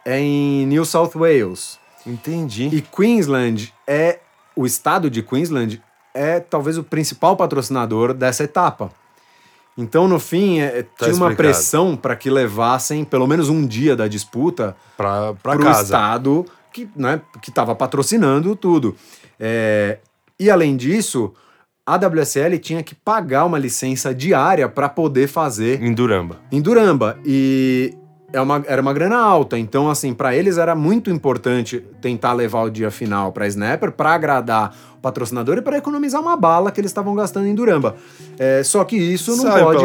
[0.05, 1.77] é em New South Wales.
[2.05, 2.69] Entendi.
[2.71, 4.19] E Queensland é
[4.55, 5.81] o estado de Queensland
[6.13, 8.89] é talvez o principal patrocinador dessa etapa.
[9.77, 11.35] Então, no fim, é, Tá tinha uma explicado.
[11.35, 15.83] pressão para que levassem pelo menos um dia da disputa para o casa.
[15.83, 16.43] Estado
[16.85, 18.95] que né, estava patrocinando tudo.
[19.39, 19.97] É,
[20.39, 21.33] e além disso,
[21.85, 26.37] a WSL tinha que pagar uma licença diária para poder fazer Em Duramba.
[26.51, 27.17] em Duramba.
[27.25, 27.95] E
[28.31, 29.57] é uma, era uma grana alta.
[29.57, 34.11] Então, assim, para eles era muito importante tentar levar o dia final para Snapper para
[34.13, 37.95] agradar o patrocinador e para economizar uma bala que eles estavam gastando em Duramba.
[38.37, 39.77] É, só que isso não Sai pode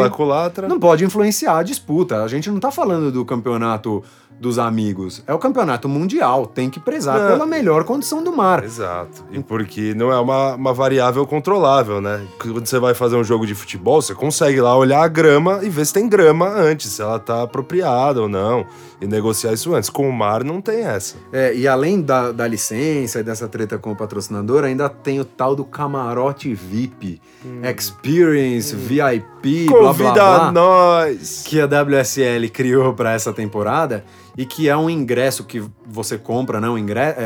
[0.67, 2.23] não pode influenciar a disputa.
[2.23, 4.03] A gente não tá falando do campeonato
[4.43, 5.23] dos amigos.
[5.25, 6.45] É o campeonato mundial.
[6.45, 7.27] Tem que prezar Não.
[7.29, 8.63] pela melhor condição do mar.
[8.63, 9.23] Exato.
[9.31, 12.21] E porque não é uma, uma variável controlável, né?
[12.37, 15.69] Quando você vai fazer um jogo de futebol, você consegue lá olhar a grama e
[15.69, 18.65] ver se tem grama antes, se ela tá apropriada ou não,
[19.03, 19.89] e negociar isso antes.
[19.89, 21.15] Com o mar não tem essa.
[21.31, 25.25] É, e além da, da licença e dessa treta com o patrocinador, ainda tem o
[25.25, 27.21] tal do camarote VIP.
[27.77, 30.51] Experience, VIP, blá blá Convida blá.
[30.51, 31.43] nós!
[31.45, 34.05] que a WSL criou para essa temporada
[34.37, 37.17] e que é um ingresso que você compra, não ingresso.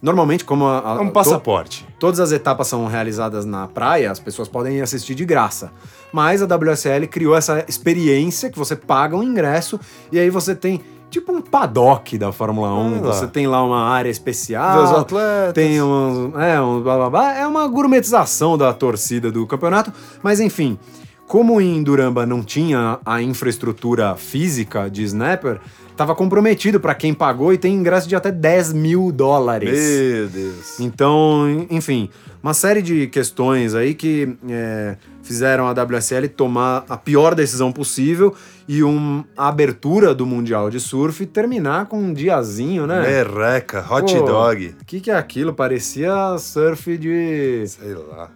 [0.00, 1.86] normalmente, como a, a- É um to- passaporte.
[1.98, 5.70] todas as etapas são realizadas na praia, as pessoas podem ir assistir de graça.
[6.12, 9.78] Mas a WSL criou essa experiência que você paga um ingresso
[10.10, 12.92] e aí você tem tipo um paddock da Fórmula 1.
[12.92, 13.12] Olha lá.
[13.12, 14.84] Você tem lá uma área especial.
[14.84, 15.54] os atletas.
[15.54, 17.38] Tem uns, é, um blá blá blá.
[17.38, 19.92] É uma gourmetização da torcida do campeonato.
[20.22, 20.78] Mas enfim,
[21.26, 25.60] como em Duramba não tinha a infraestrutura física de Snapper,
[25.96, 29.78] tava comprometido para quem pagou e tem ingresso de até 10 mil dólares.
[29.78, 30.80] Meu Deus.
[30.80, 32.08] Então, enfim,
[32.42, 38.34] uma série de questões aí que é, fizeram a WSL tomar a pior decisão possível
[38.68, 43.00] e um, a abertura do Mundial de Surf terminar com um diazinho, né?
[43.00, 44.74] Merreca, hot Pô, dog.
[44.80, 45.54] O que, que é aquilo?
[45.54, 47.64] Parecia surf de.
[47.66, 48.28] Sei lá.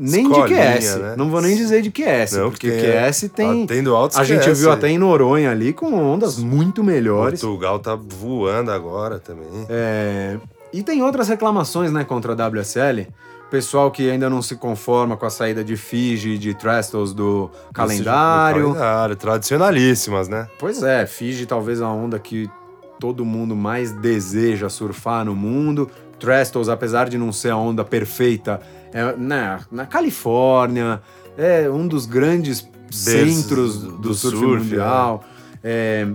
[0.00, 0.96] Nem Escolinha, de QS.
[0.96, 1.14] né?
[1.16, 3.66] Não vou nem dizer de QS, Não, porque porque QS tem.
[3.66, 4.76] tá tendo altos A gente QS viu aí.
[4.76, 7.40] até em Noronha ali com ondas muito melhores.
[7.40, 9.48] Portugal tá voando agora também.
[9.68, 10.38] É,
[10.72, 13.08] E tem outras reclamações, né, contra a WSL.
[13.50, 17.50] Pessoal que ainda não se conforma com a saída de Fiji e de Trestles do
[17.72, 18.68] calendário.
[18.68, 20.48] Do calendário, tradicionalíssimas, né?
[20.58, 22.50] Pois é, Fiji talvez a onda que
[23.00, 25.90] todo mundo mais deseja surfar no mundo.
[26.20, 28.60] Trestles, apesar de não ser a onda perfeita,
[28.92, 31.00] é na, na Califórnia,
[31.36, 35.22] é um dos grandes Berços centros do- do, surf, surf, mundial.
[35.62, 36.06] É,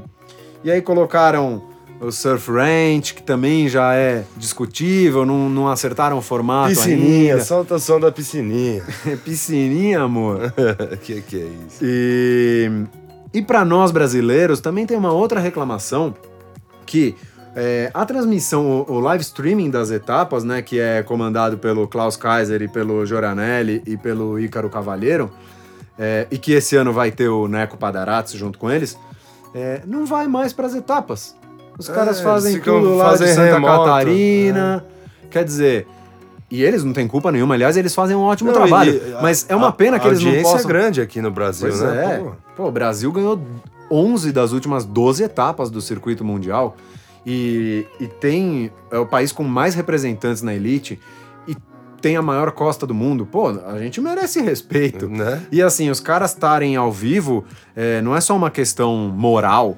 [0.63, 1.63] e aí colocaram
[2.03, 7.43] o Surf Ranch, que também já é discutível, não, não acertaram o formato Piscininha, ainda.
[7.43, 8.83] solta o som da piscininha.
[9.23, 10.53] Piscininha, amor.
[11.01, 11.79] que que é isso?
[11.81, 12.69] E,
[13.33, 16.13] e para nós brasileiros também tem uma outra reclamação
[16.85, 17.15] que
[17.55, 22.17] é, a transmissão, o, o live streaming das etapas, né, que é comandado pelo Klaus
[22.17, 25.31] Kaiser e pelo Joranelli e pelo Ícaro Cavalheiro,
[25.97, 28.97] é, e que esse ano vai ter o Neco Padarazzi junto com eles,
[29.53, 31.35] é, não vai mais para as etapas.
[31.77, 33.85] Os É, caras eles fazem tudo lá de Santa remoto, é.
[33.85, 34.85] Catarina.
[35.29, 35.87] Quer dizer,
[36.51, 37.55] e eles não têm culpa nenhuma.
[37.55, 38.93] Aliás, eles fazem um ótimo Não, trabalho.
[38.95, 40.69] e- mas é uma a- pena que a eles não audiência possam...
[40.69, 42.15] é grande aqui no Brasil, Pois né?
[42.15, 42.17] é.
[42.19, 43.39] Pô, Pô, o Brasil ganhou
[43.89, 46.77] 11 das últimas 12 etapas do circuito mundial
[47.25, 50.99] e, e tem é o país com mais representantes na elite
[51.47, 51.55] e
[52.01, 53.25] tem a maior costa do mundo.
[53.25, 55.09] Pô, a gente merece respeito.
[55.09, 55.41] né?
[55.51, 57.43] E assim, os caras estarem ao vivo
[57.75, 59.75] é, não é só uma questão moral,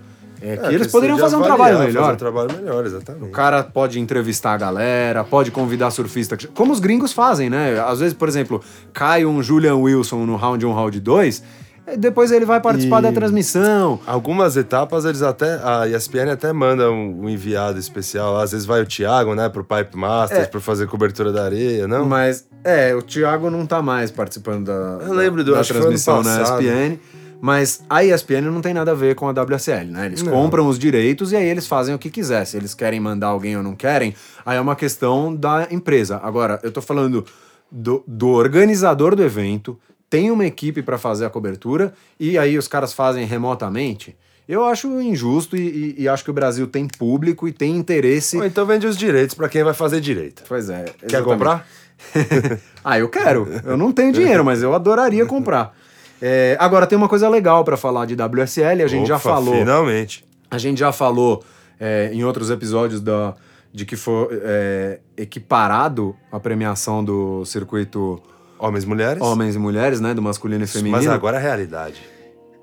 [0.53, 2.13] é que É, eles questão poderiam de fazer um avaliar, trabalho Fazer melhor.
[2.13, 3.23] um trabalho melhor, exatamente.
[3.25, 7.79] O cara pode entrevistar a galera, pode convidar surfista, como os gringos fazem, né?
[7.87, 8.61] Às vezes, por exemplo,
[8.93, 11.43] cai um Julian Wilson no round 1, round 2,
[11.87, 13.99] eh, depois ele vai participar E- da transmissão.
[14.07, 15.59] Algumas etapas eles até.
[15.63, 18.37] A ESPN até manda um, um enviado especial.
[18.39, 20.45] Às vezes vai o Thiago, né, pro Pipe Masters, É.
[20.47, 22.05] pra fazer cobertura da areia, não?
[22.05, 26.23] Mas, é, o Thiago não tá mais participando da, Eu lembro do- da que transmissão
[26.23, 26.41] na.
[26.41, 26.97] ESPN.
[27.45, 30.07] Mas a ESPN não tem nada a ver com a WSL, né?
[30.07, 30.31] Eles Não.
[30.31, 32.43] compram os direitos e aí eles fazem o que quiser.
[32.45, 36.19] Se eles querem mandar alguém ou não querem, aí é uma questão da empresa.
[36.23, 37.23] Agora, eu tô falando
[37.71, 39.79] do, do organizador do evento,
[40.09, 44.15] tem uma equipe para fazer a cobertura e aí os caras fazem remotamente.
[44.49, 48.37] Eu acho injusto e, e- e acho que o Brasil tem público e tem interesse.
[48.37, 50.41] Ou então vende os direitos pra quem vai fazer direito.
[50.47, 50.85] Pois é.
[50.85, 51.23] Quer exatamente.
[51.25, 51.67] comprar?
[52.83, 53.47] Ah, eu quero.
[53.63, 55.75] Eu não tenho dinheiro, mas eu adoraria comprar.
[56.21, 59.55] É, agora tem uma coisa legal para falar de WSL, a gente já Opa, falou.
[59.55, 60.23] Finalmente.
[60.49, 61.43] A gente já falou
[61.79, 63.35] é, em outros episódios da,
[63.73, 68.21] de que foi é, equiparado a premiação do circuito
[68.57, 69.21] Homens e mulheres.
[69.21, 70.13] homens e mulheres, né?
[70.13, 70.95] Do masculino e feminino.
[70.97, 72.01] Mas agora é realidade.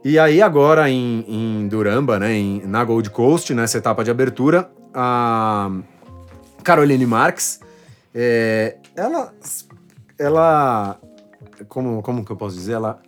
[0.05, 4.69] E aí agora em, em Duramba, né, em- na Gold Coast, nessa etapa de abertura,
[4.93, 5.71] a
[6.65, 7.61] Caroline Marx,
[8.15, 9.33] é, ela,
[10.19, 10.99] ela,
[11.69, 13.01] como, como que eu posso dizer, ela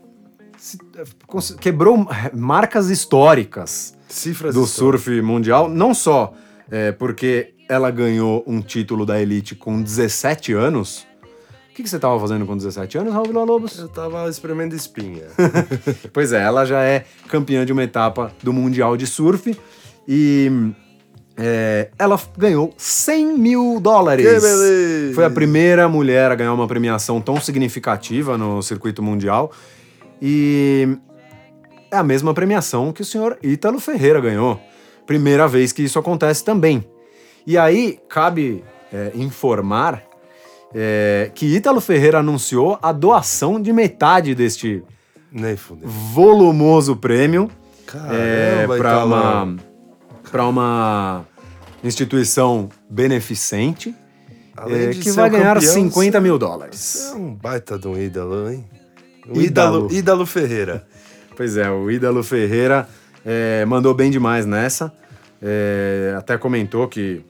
[1.61, 5.03] quebrou marcas históricas Cifras do históricas.
[5.03, 6.33] surf mundial, não só
[6.71, 11.07] é, porque ela ganhou um título da elite com 17 anos.
[11.71, 13.79] O que, que você estava fazendo com 17 anos, Raul Villa-Lobos?
[13.79, 15.25] Eu tava espremendo espinha.
[16.13, 19.59] Pois é, ela já é campeã de uma etapa do Mundial de Surf
[20.07, 20.73] e
[21.37, 24.25] é, ela ganhou 100 mil dólares.
[24.25, 25.15] Que beleza!
[25.15, 29.51] Foi a primeira mulher a ganhar uma premiação tão significativa no circuito mundial
[30.27, 30.89] e
[31.91, 34.59] é a mesma premiação que o senhor Ítalo Ferreira ganhou.
[35.07, 36.83] Primeira vez que isso acontece também.
[37.47, 40.03] E aí, cabe é, informar
[40.75, 44.83] é, que Ítalo Ferreira anunciou a doação de metade deste
[45.83, 47.51] volumoso prêmio
[48.11, 49.57] é, para uma,
[50.31, 51.27] pra uma
[51.83, 53.95] instituição beneficente
[54.57, 57.11] Além é, que vai ganhar campeão, 50 mil Você dólares.
[57.13, 58.65] é um baita de um ídolo, hein?
[59.29, 59.93] Um Ídalo.
[59.93, 60.87] ídalo, Ferreira.
[61.37, 62.89] Pois é, o Ídalo Ferreira
[63.25, 64.93] é, mandou bem demais nessa.
[65.43, 67.25] É, até comentou que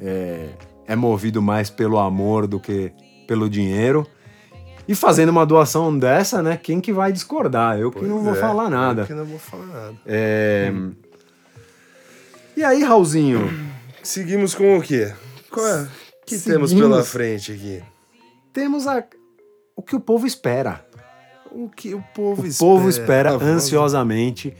[0.00, 0.48] é,
[0.86, 2.92] é movido mais pelo amor do que
[3.26, 4.06] pelo dinheiro.
[4.86, 6.56] E fazendo uma doação dessa, né?
[6.56, 7.78] Quem que vai discordar?
[7.78, 9.02] Eu que não vou é, falar nada.
[9.02, 9.96] Eu que não vou falar nada.
[10.06, 10.72] É,
[12.56, 13.50] E aí, Raulzinho?
[14.02, 15.12] Seguimos com o quê?
[15.50, 15.82] Qual é?
[15.82, 15.88] O
[16.24, 16.90] que temos Seguimos.
[16.90, 17.82] pela frente aqui?
[18.52, 19.04] Temos a...
[19.76, 20.87] o que o povo espera.
[21.50, 22.68] O que o povo O espera?
[22.70, 24.54] povo espera ansiosamente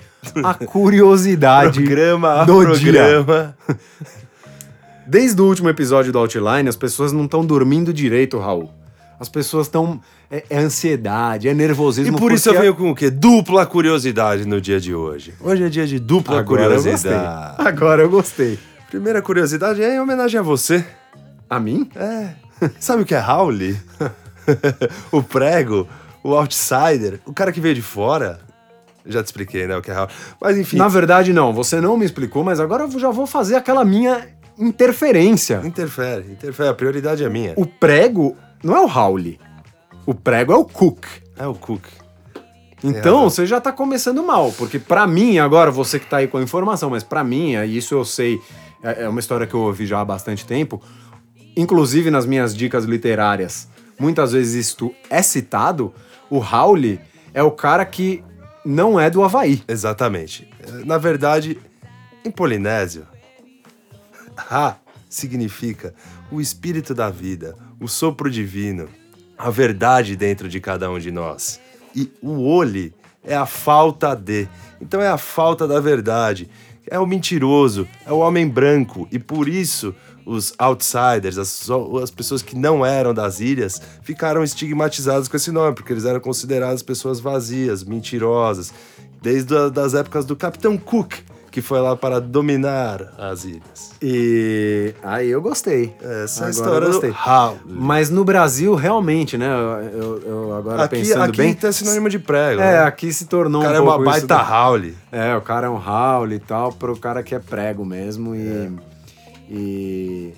[0.44, 2.92] a curiosidade Programa a do dia.
[2.92, 3.56] programa.
[5.06, 8.70] Desde o último episódio do Outline, as pessoas não estão dormindo direito, Raul.
[9.18, 10.00] As pessoas estão.
[10.30, 12.18] É, é ansiedade, é E nervosismo.
[12.18, 13.10] por isso eu venho com o quê?
[13.10, 15.32] Dupla curiosidade no dia de hoje.
[15.40, 17.54] Hoje é dia de dupla Agora eu curiosidade.
[17.66, 18.58] Agora eu gostei.
[18.90, 20.84] Primeira curiosidade é em homenagem a você.
[21.48, 21.88] A mim?
[21.96, 22.30] É.
[22.78, 23.78] Sabe o que é Howley?
[25.10, 25.88] o prego,
[26.28, 28.40] o outsider, o cara que veio de fora.
[29.06, 30.14] Já te expliquei, né, o que é Howley.
[30.40, 31.52] Mas enfim, Na verdade, não.
[31.54, 35.62] Você não me explicou, mas agora eu já vou fazer aquela minha interferência.
[35.64, 36.68] interfere, interfere.
[36.68, 37.54] A prioridade é minha.
[37.56, 39.40] O prego não é o Howley.
[40.04, 41.04] O prego é o Cook.
[41.38, 41.84] É o Cook.
[42.82, 43.30] Então, razão.
[43.30, 46.42] você já tá começando mal, porque pra mim, agora, você que tá aí com a
[46.42, 48.40] informação, mas pra mim, é isso eu sei,
[48.82, 50.80] é é uma história que eu ouvi já há bastante tempo,
[51.56, 55.92] inclusive nas minhas dicas literárias, muitas vezes isto é citado,
[56.30, 57.00] o Howley
[57.32, 58.22] é o cara que
[58.64, 59.62] não é do Havaí.
[59.66, 60.48] Exatamente.
[60.84, 61.58] Na verdade,
[62.24, 63.06] em polinésio,
[64.50, 64.76] Ha
[65.08, 65.94] significa
[66.30, 68.88] o espírito da vida, o sopro divino,
[69.36, 71.60] a verdade dentro de cada um de nós.
[71.94, 74.48] E o Oli é a falta de.
[74.80, 76.48] Então é a falta da verdade.
[76.90, 79.06] É o mentiroso, é o homem branco.
[79.10, 79.94] E por isso
[80.28, 81.66] os outsiders, as,
[82.02, 86.20] as pessoas que não eram das ilhas, ficaram estigmatizadas com esse nome, porque eles eram
[86.20, 88.72] considerados pessoas vazias, mentirosas,
[89.22, 91.14] desde a, das épocas do Capitão Cook,
[91.50, 93.92] que foi lá para dominar as ilhas.
[94.02, 95.94] E aí eu gostei.
[96.00, 97.10] Essa é Agora história eu gostei.
[97.10, 97.60] Howley.
[97.66, 99.48] Mas no Brasil, realmente, né?
[99.94, 101.54] Eu, eu- agora Aqui, pensando aqui bem.
[101.54, 102.60] tem sinônimo de prego.
[102.60, 102.78] É, né?
[102.84, 104.94] aqui se tornou O cara um é uma baita do- Howley.
[105.10, 108.46] É, o cara é um Raul e tal, pro cara que é prego mesmo e,
[108.46, 108.70] É.
[109.50, 110.32] e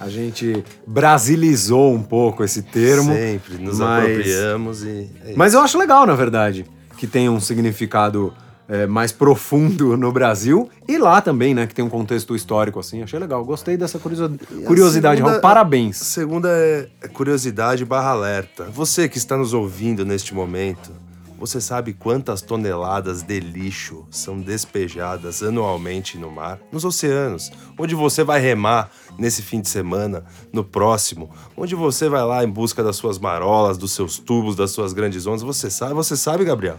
[0.00, 3.12] a gente brasilizou um pouco esse termo.
[3.12, 5.10] Sempre nos mas- apropriamos e.
[5.24, 5.32] é.
[5.36, 6.64] Mas eu acho legal, na verdade,
[6.96, 8.32] que tem um significado
[8.68, 13.02] é, mais profundo no Brasil e lá também, né, que tem um contexto histórico assim.
[13.02, 15.40] Achei legal, gostei dessa curiosidade, segunda- Raul.
[15.40, 15.96] Parabéns.
[15.96, 18.64] Segunda é é curiosidade barra alerta.
[18.64, 20.90] Você que está nos ouvindo neste momento,
[21.38, 26.58] você sabe quantas toneladas de lixo são despejadas anualmente no mar?
[26.72, 27.52] Nos oceanos.
[27.78, 32.50] Onde você vai remar nesse fim de semana, no próximo, onde você vai lá em
[32.50, 35.42] busca das suas marolas, dos seus tubos, das suas grandes ondas.
[35.42, 36.78] Você sabe, você sabe, Gabriel?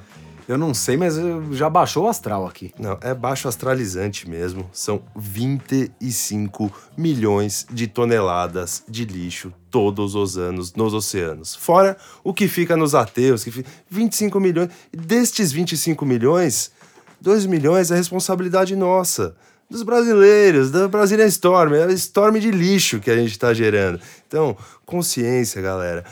[0.49, 2.73] Eu não sei, mas eu- já baixou o astral aqui.
[2.79, 4.67] Não, é baixo astralizante mesmo.
[4.73, 11.55] São 25 milhões de toneladas de lixo todos os anos nos oceanos.
[11.55, 14.69] Fora o que fica nos aterros, que fica 25 milhões.
[14.91, 16.71] Destes 25 milhões,
[17.21, 19.35] 2 milhões é responsabilidade nossa.
[19.69, 23.99] Dos brasileiros, da Brasília Storm, é a Storm de lixo que a gente está gerando.
[24.27, 26.03] Então, consciência, galera.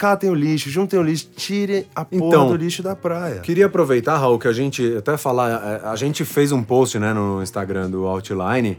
[0.00, 3.40] Catem o lixo, juntem o lixo, tirem a porra Então, do lixo da praia.
[3.40, 5.50] Queria aproveitar, Raul, que a gente até falar,
[5.84, 8.78] é, a gente fez um post, né, no Instagram do Outline,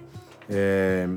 [0.49, 1.07] é,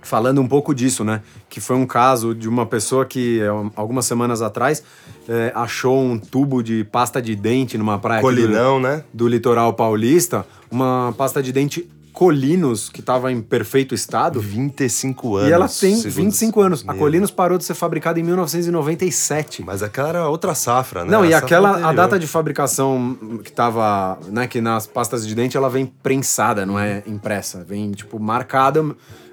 [0.00, 3.68] falando um pouco disso, né, que foi um caso de uma pessoa que é, um-
[3.74, 4.80] algumas semanas atrás
[5.28, 9.02] é, achou um tubo de pasta de dente numa praia aqui do- né?
[9.12, 14.40] do litoral paulista, uma pasta de dente Colinos, que estava em perfeito estado.
[14.40, 15.48] 25 anos.
[15.48, 16.84] E ela tem segundo 25 anos.
[16.86, 16.98] A Meu.
[17.00, 19.62] Colinos parou de ser fabricada em 1997.
[19.64, 21.10] Mas aquela era outra safra, né?
[21.10, 21.94] Não, e A safra aquela, a anterior.
[21.94, 26.78] data de fabricação que tava, né, que nas pastas de dente ela vem prensada, não
[26.78, 27.64] é impressa.
[27.64, 28.84] Vem, tipo, marcada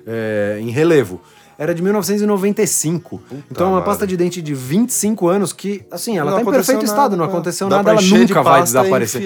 [0.07, 1.21] é, em relevo.
[1.59, 3.21] Era de 1995.
[3.51, 6.45] então é uma pasta de dente de 25 anos que, assim, ela Não tá em
[6.45, 9.23] perfeito nada, estado, não aconteceu Dá nada, ela nunca vai desaparecer.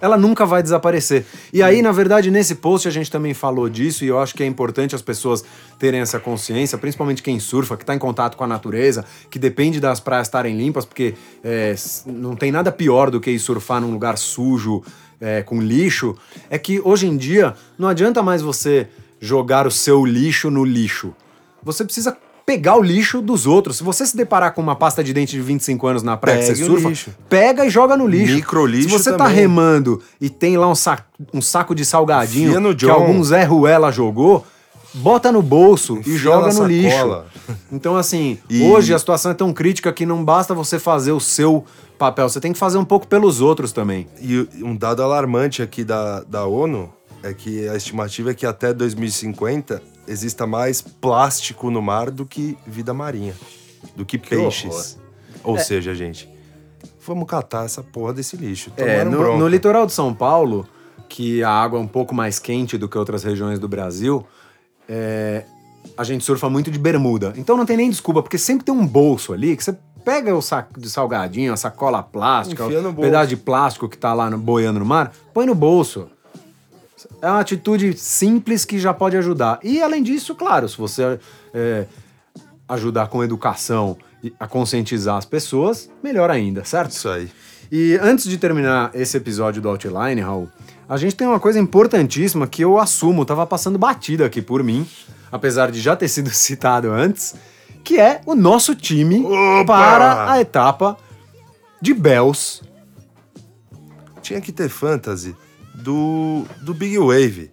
[0.00, 1.24] Ela nunca vai desaparecer.
[1.52, 4.42] E aí, na verdade, nesse post a gente também falou disso, e eu acho que
[4.42, 5.44] é importante as pessoas
[5.78, 9.78] terem essa consciência, principalmente quem surfa, que está em contato com a natureza, que depende
[9.78, 13.92] das praias estarem limpas, porque é, não tem nada pior do que ir surfar num
[13.92, 14.82] lugar sujo,
[15.20, 16.16] é, com lixo.
[16.50, 18.88] É que hoje em dia não adianta mais você
[19.20, 21.14] jogar o seu lixo no lixo.
[21.64, 23.78] Você precisa pegar o lixo dos outros.
[23.78, 26.46] Se você se deparar com uma pasta de dente de 25 anos na praia que
[26.48, 27.10] Pegue você surfa, lixo.
[27.28, 28.34] pega e joga no lixo.
[28.34, 29.34] Microlixo Se você tá também.
[29.34, 34.44] remando e tem lá um saco, um saco de salgadinho que algum Zé Ruela jogou,
[34.92, 36.94] bota no bolso Enfia e joga no lixo.
[36.96, 37.26] sacola.
[37.72, 41.20] Então, assim, E- hoje a situação é tão crítica que não basta você fazer o
[41.20, 41.64] seu
[41.98, 44.06] papel, você tem que fazer um pouco pelos outros também.
[44.20, 46.92] E um dado alarmante aqui da, da ONU
[47.24, 52.56] é que a estimativa é que até 2050 exista mais plástico no mar do que
[52.66, 53.34] vida marinha,
[53.96, 54.98] do que, peixes.
[55.42, 56.28] Ou seja, gente,
[57.06, 58.70] vamos catar essa porra desse lixo.
[58.76, 60.66] É, no, no litoral de São Paulo,
[61.08, 64.26] que a água é um pouco mais quente do que outras regiões do Brasil,
[64.88, 65.44] é,
[65.96, 67.32] a gente surfa muito de bermuda.
[67.36, 70.42] Então não tem nem desculpa, porque sempre tem um bolso ali que você pega o
[70.42, 74.78] saco de salgadinho, a sacola plástica, o pedaço de plástico que tá lá no- boiando
[74.78, 76.08] no mar, põe no bolso.
[77.20, 79.58] É uma atitude simples que já pode ajudar.
[79.62, 81.18] E além disso, claro, se você
[81.52, 81.86] é,
[82.68, 86.92] ajudar com educação e a conscientizar as pessoas, melhor ainda, certo?
[86.92, 87.30] Isso aí.
[87.70, 90.48] E antes de terminar esse episódio do Outline, Raul,
[90.88, 94.86] a gente tem uma coisa importantíssima que eu assumo, tava passando batida aqui por mim,
[95.32, 97.34] apesar de já ter sido citado antes,
[97.82, 99.64] que é o nosso time Opa!
[99.64, 100.96] para a etapa
[101.80, 102.62] de Bells.
[104.22, 105.36] Tinha que ter fantasy
[105.84, 107.50] do, do Big Wave.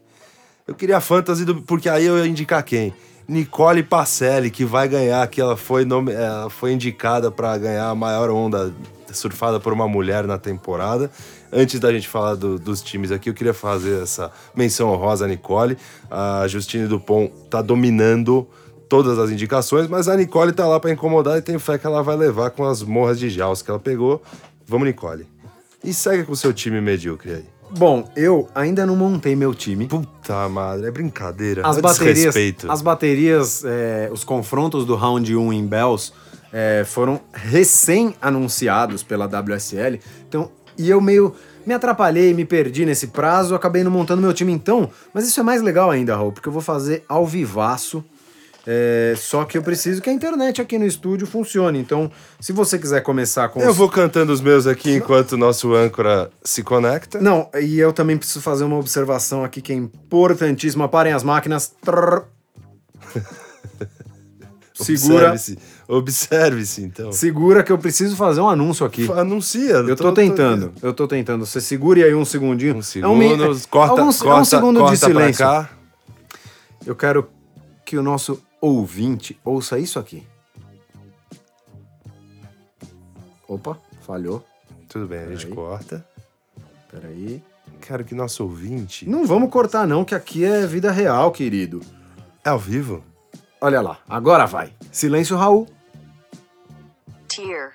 [0.68, 1.62] Eu queria fantasy do.
[1.62, 2.94] Porque aí eu ia indicar quem?
[3.28, 7.96] Nicole Pacelli, que vai ganhar, que ela foi, nome, ela foi indicada para ganhar a
[7.96, 8.74] maior onda
[9.14, 11.12] surfada por uma mulher na temporada.
[11.52, 15.28] Antes da gente falar do- dos times aqui, eu queria fazer essa menção honrosa à
[15.28, 15.78] Nicole.
[16.10, 18.48] A Justine Dupont tá dominando
[18.90, 22.02] todas as indicações, mas a Nicole tá lá para incomodar e tenho fé que ela
[22.02, 24.22] vai levar com as morras de jaus que ela pegou.
[24.66, 25.26] Vamos, Nicole.
[25.84, 27.46] E segue com o seu time medíocre aí.
[27.78, 29.88] Bom, eu ainda não montei meu time.
[29.88, 31.66] Puta madre, é brincadeira.
[31.66, 32.72] As é baterias, desrespeito.
[32.72, 36.12] as baterias, é, os confrontos do round 1 em Bells
[36.52, 40.00] é, foram recém-anunciados pela WSL.
[40.28, 41.34] Então, e eu meio
[41.66, 44.90] me atrapalhei, me perdi nesse prazo, acabei não montando meu time então.
[45.14, 48.04] Mas isso é mais legal ainda, Raul, porque eu vou fazer ao vivaço.
[48.68, 51.80] É, só que eu preciso que a internet aqui no estúdio funcione.
[51.80, 55.38] Então, se você quiser começar com Eu os- vou cantando os meus aqui enquanto o
[55.38, 57.20] nosso âncora se conecta.
[57.20, 60.88] Não, e eu também preciso fazer uma observação aqui que é importantíssima.
[60.88, 61.74] Parem as máquinas.
[64.74, 65.60] Segura, Observe-se.
[65.88, 67.12] Observe-se, então.
[67.12, 69.08] segura que eu preciso fazer um anúncio aqui.
[69.12, 69.74] Anuncia.
[69.76, 71.46] Eu tô tentando, eu tô tentando.
[71.46, 72.76] Você segure aí um segundinho.
[72.76, 75.46] Um É segundo, mi- corta, alguns- é corta, um segundo corta de silêncio.
[76.86, 77.28] Eu quero
[77.86, 80.26] que o nosso ouvinte ouça isso aqui.
[83.48, 84.46] Opa, falhou.
[84.88, 85.56] Tudo bem, a gente Peraí.
[85.56, 86.06] corta.
[86.90, 87.44] Peraí.
[87.82, 89.10] Quero que nosso ouvinte...
[89.10, 91.82] Não vamos cortar não, que aqui é vida real, querido.
[92.46, 93.04] É ao vivo?
[93.60, 94.74] Olha lá, agora vai.
[94.92, 95.68] Silêncio, Raul.
[97.28, 97.74] Tear.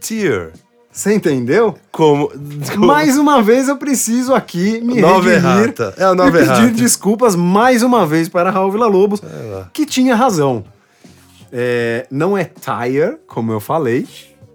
[0.00, 0.52] Tier.
[0.94, 1.76] Você entendeu?
[1.90, 2.30] Como...
[2.72, 5.74] como- Mais uma vez eu preciso aqui me Nova redimir.
[5.96, 6.70] É a e nova pedir errata.
[6.70, 9.20] desculpas mais uma vez para Raul Villa-Lobos,
[9.72, 10.64] que tinha razão.
[11.52, 14.06] É, não é tire, como eu falei.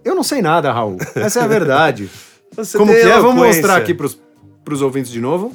[0.02, 0.96] Eu não sei nada, Raul.
[1.14, 2.08] Essa é a verdade.
[2.56, 3.18] Você como que é?
[3.20, 4.18] Vamos mostrar aqui pros,
[4.64, 5.52] pros ouvintes de novo.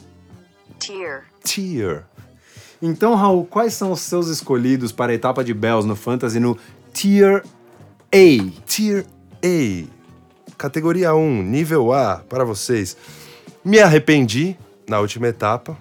[0.79, 1.23] Tear.
[1.43, 2.03] Tier.
[2.79, 6.55] Então, Raul, quais são os seus escolhidos para a etapa de Bells no Fantasy no
[6.93, 7.43] Tier
[8.13, 8.51] A?
[8.67, 9.03] Tier
[9.43, 9.95] A.
[10.58, 12.95] Categoria 1, nível A, para vocês.
[13.64, 15.78] Me arrependi na última etapa.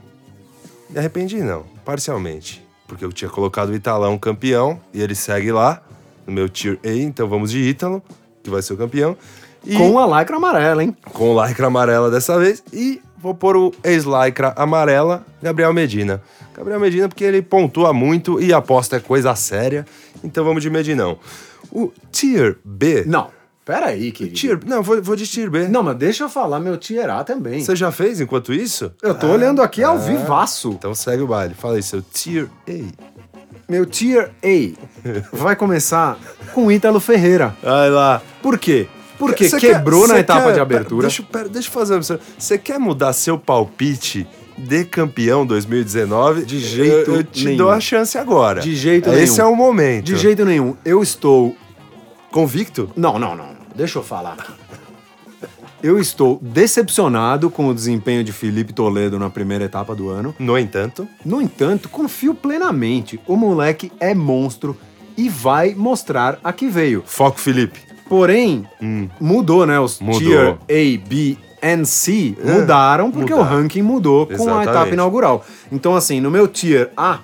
[0.91, 2.65] Me arrependi, não, parcialmente.
[2.87, 5.83] Porque eu tinha colocado o Italão campeão e ele segue lá
[6.27, 8.03] no meu Tier A, então vamos de Ítalo,
[8.43, 9.17] que vai ser o campeão.
[9.65, 10.95] E Com a lycra amarela, hein?
[11.13, 12.63] com lycra amarela dessa vez.
[12.73, 16.23] E vou pôr o ex-lycra amarela, Gabriel Medina.
[16.55, 19.87] Gabriel Medina, porque ele pontua muito e aposta é coisa séria.
[20.23, 21.19] Então vamos de Medinão.
[21.73, 23.05] O Tier B.
[23.07, 23.31] Não.
[23.65, 24.37] Pera aí, querido.
[24.37, 25.69] Tier, não, vou, vou de Tier B.
[25.69, 27.65] Não, mas deixa eu falar meu tier A também.
[27.65, 28.93] Você já fez enquanto isso?
[29.03, 30.73] Eu tô olhando aqui ao vivaço.
[30.73, 31.55] Então segue o baile.
[31.55, 32.73] Fala aí, seu Tier A.
[33.67, 36.19] Meu tier A vai começar
[36.53, 37.57] com Ítalo Ferreira.
[37.63, 38.21] Vai lá.
[38.43, 38.87] Por quê?
[39.19, 41.07] Porque Cê quebrou quer- na etapa quer- de abertura.
[41.07, 42.27] Deixa, eu- pera, deixa eu fazer uma observação.
[42.39, 44.27] Você quer mudar seu palpite
[44.59, 46.45] de campeão 2019?
[46.45, 47.57] De jeito eu, eu te nenhum.
[47.57, 48.61] dou a chance agora.
[48.61, 49.49] De jeito Esse nenhum.
[49.49, 50.05] é o momento.
[50.05, 50.77] De jeito nenhum.
[50.85, 51.57] Eu estou.
[52.31, 52.91] Convicto?
[52.97, 53.54] Não, não, não.
[53.75, 54.53] Deixa eu falar aqui.
[55.83, 60.35] Eu estou decepcionado com o desempenho de Felipe Toledo na primeira etapa do ano.
[60.39, 63.21] No entanto, No entanto, confio plenamente.
[63.27, 64.77] O moleque é monstro
[65.17, 67.03] e vai mostrar a que veio.
[67.05, 67.81] foco Felipe.
[68.09, 68.67] Porém,
[69.21, 69.79] mudou, né?
[69.79, 70.05] Os Hum.
[70.07, 70.21] Mudou.
[70.21, 73.57] tier A, B and C É, mudaram porque o mudaram.
[73.63, 74.69] ranking mudou com a Exatamente.
[74.71, 75.45] etapa inaugural.
[75.73, 77.19] Então, assim, no meu tier A,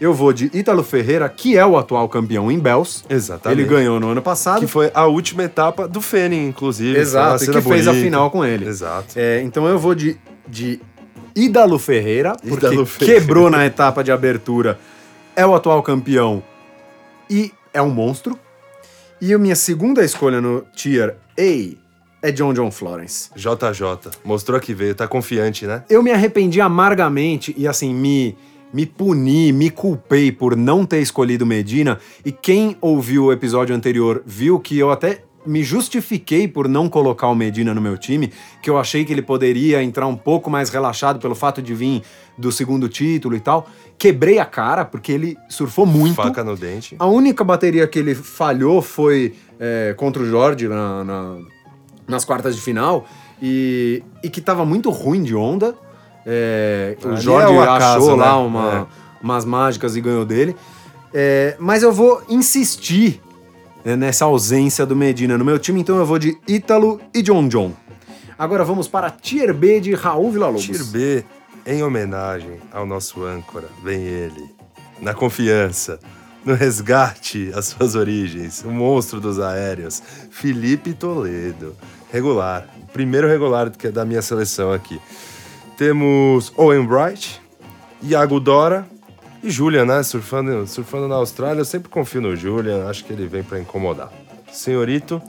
[0.00, 3.02] eu vou de Ítalo Ferreira, que é o atual campeão em Bells.
[3.08, 3.60] Exatamente.
[3.60, 4.60] Ele ganhou no ano passado.
[4.60, 6.98] Que foi a última etapa do Fênix, inclusive.
[6.98, 8.04] Exato, e que fez a bonita.
[8.04, 8.66] final com ele.
[8.66, 9.14] Exato.
[9.16, 10.80] É, então eu vou de, de
[11.34, 13.20] Ídalo Ferreira, porque Ídalo Ferreira.
[13.20, 14.78] quebrou na etapa de abertura,
[15.34, 16.42] é o atual campeão
[17.28, 18.38] e é um monstro.
[19.20, 21.76] E a minha segunda escolha no tier A
[22.22, 23.30] é John John Florence.
[23.34, 24.10] JJ.
[24.24, 24.94] Mostrou que veio.
[24.94, 25.84] Tá confiante, né?
[25.88, 28.36] Eu me arrependi amargamente e assim, me,
[28.76, 31.98] me puni, me culpei por não ter escolhido Medina.
[32.22, 37.28] E quem ouviu o episódio anterior viu que eu até me justifiquei por não colocar
[37.28, 40.68] o Medina no meu time, que eu achei que ele poderia entrar um pouco mais
[40.68, 42.02] relaxado pelo fato de vir
[42.36, 43.66] do segundo título e tal.
[43.96, 46.16] Quebrei a cara, porque ele surfou muito.
[46.16, 46.96] Faca no dente.
[46.98, 51.38] A única bateria que ele falhou foi é, contra o Jorge na- na-
[52.06, 53.06] nas quartas de final
[53.40, 55.74] e, e que tava muito ruim de onda.
[56.26, 58.24] É, o Jorge é o acaso, achou né?
[58.24, 59.22] lá uma- É.
[59.22, 60.56] umas mágicas e ganhou dele.
[61.14, 63.22] É, mas eu vou insistir
[63.84, 67.46] né, nessa ausência do Medina no meu time, então eu vou de Ítalo e John
[67.48, 67.72] John.
[68.36, 70.64] Agora vamos para Tier B de Raul Villa-Lobos.
[70.64, 71.24] Tier B,
[71.64, 74.44] em homenagem ao nosso âncora, vem ele.
[75.00, 76.00] Na confiança,
[76.44, 81.74] no resgate às suas origens, o monstro dos aéreos, Felipe Toledo.
[82.12, 85.00] Regular, primeiro regular que é da minha seleção aqui.
[85.76, 87.40] Temos Owen Bright,
[88.02, 88.86] Iago Dora
[89.42, 90.02] e Julian, né?
[90.02, 91.60] Surfando, surfando na Austrália.
[91.60, 94.10] Eu sempre confio no Julian, acho que ele vem pra incomodar.
[94.52, 95.20] Senhorito,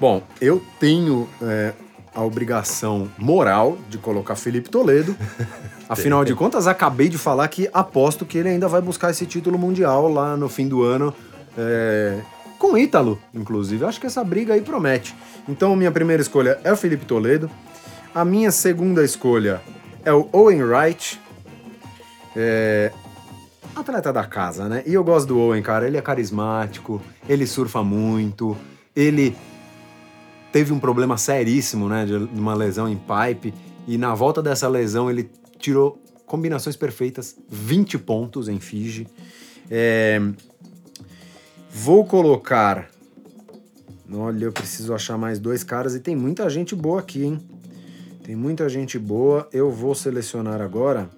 [0.00, 1.72] Bom, eu tenho é,
[2.14, 5.16] a obrigação moral de colocar Felipe Toledo.
[5.88, 9.58] Afinal de contas, acabei de falar que aposto que ele ainda vai buscar esse título
[9.58, 11.12] mundial lá no fim do ano.
[11.56, 12.20] é,
[12.58, 13.84] com o Ítalo, inclusive.
[13.84, 15.14] Acho que essa briga aí promete.
[15.48, 17.50] Então, minha primeira escolha é o Felipe Toledo.
[18.14, 19.60] A minha segunda escolha
[20.08, 21.20] é o Owen Wright.
[22.34, 22.90] É,
[23.76, 24.82] atleta da casa, né?
[24.86, 25.86] E eu gosto do Owen, cara.
[25.86, 28.56] Ele é carismático, ele surfa muito,
[28.96, 29.36] ele
[30.50, 32.06] teve um problema seríssimo, né?
[32.06, 33.52] De uma lesão em pipe.
[33.86, 39.06] E na volta dessa lesão ele tirou combinações perfeitas, 20 pontos em Fiji.
[39.70, 40.20] É,
[41.70, 42.88] Vou colocar.
[44.10, 47.40] Olha, eu preciso achar mais dois caras e tem muita gente boa aqui, hein?
[48.28, 49.48] Tem muita gente boa.
[49.50, 51.08] Eu vou selecionar agora.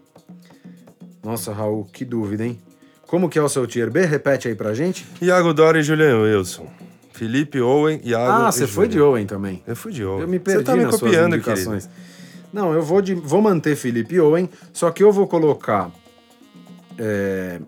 [1.24, 2.56] Nossa, Raul, que dúvida, hein?
[3.04, 4.06] Como que é o seu tier B?
[4.06, 5.04] Repete aí pra gente.
[5.20, 6.68] Iago Dora e Julian Wilson.
[7.12, 9.00] Felipe Owen, Iago Ah, e você foi de.
[9.00, 9.60] Owen também.
[9.66, 10.20] Eu fui de Owen.
[10.20, 11.74] Eu me perdi Você tá me nas copiando, suas querido.
[11.74, 11.90] indicações.
[12.52, 15.90] Não, eu vou, de, vou manter Felipe Owen, só que eu vou colocar
[16.96, 17.60] é,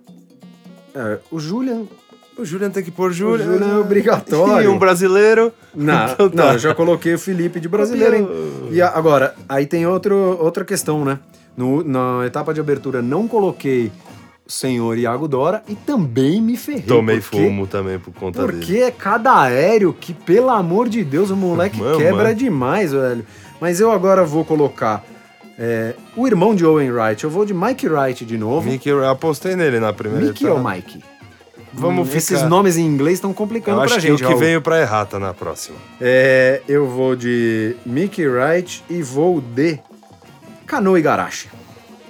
[0.94, 1.84] é, o Julian.
[2.38, 3.44] O Julian tem que pôr Julian.
[3.44, 4.64] Julian é obrigatório.
[4.64, 5.52] E um brasileiro.
[5.74, 6.44] Não, Então tá.
[6.46, 8.28] não, eu já coloquei o Felipe de brasileiro, hein?
[8.70, 11.18] E agora, aí tem outro, outra questão, né?
[11.56, 13.92] No- na etapa de abertura não coloquei
[14.46, 16.82] o senhor Iago Dora e também me ferrei.
[16.82, 18.58] Tomei porque- fumo também por conta dele.
[18.58, 22.34] Porque é cada aéreo que, pelo amor de Deus, o moleque Mano, quebra mano.
[22.34, 23.24] demais, velho.
[23.60, 25.04] Mas eu agora vou colocar
[25.58, 27.22] é, o irmão de Owen Wright.
[27.22, 28.68] Eu vou de Mike Wright de novo.
[28.68, 30.58] Mickey, eu apostei nele na primeira Mickey etapa.
[30.60, 31.04] ou Mike?
[31.72, 34.24] Vamos Hum, Esses nomes em inglês estão complicando Eu acho pra que gente, o que
[34.32, 34.38] Raul.
[34.38, 35.76] veio pra errar tá na próxima.
[36.00, 39.78] É, eu vou de Mickey Wright e vou de
[40.66, 41.48] Canoa Igarashi.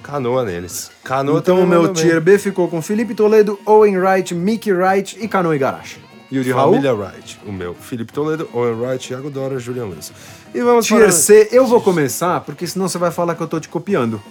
[0.01, 0.91] Canoa neles.
[1.03, 5.27] Canoa Então o meu tier B ficou com Felipe Toledo, Owen Wright, Mickey Wright e
[5.29, 5.97] Canoa Igarashi.
[6.29, 6.71] E o de Raul?
[6.73, 7.39] Família Wright.
[7.45, 7.73] O meu.
[7.73, 10.13] Felipe Toledo, Owen Wright, Thiago Dora, Julian Wilson.
[10.53, 11.11] E vamos Tier para...
[11.11, 14.21] C, eu vou começar, porque senão você vai falar que eu tô te copiando.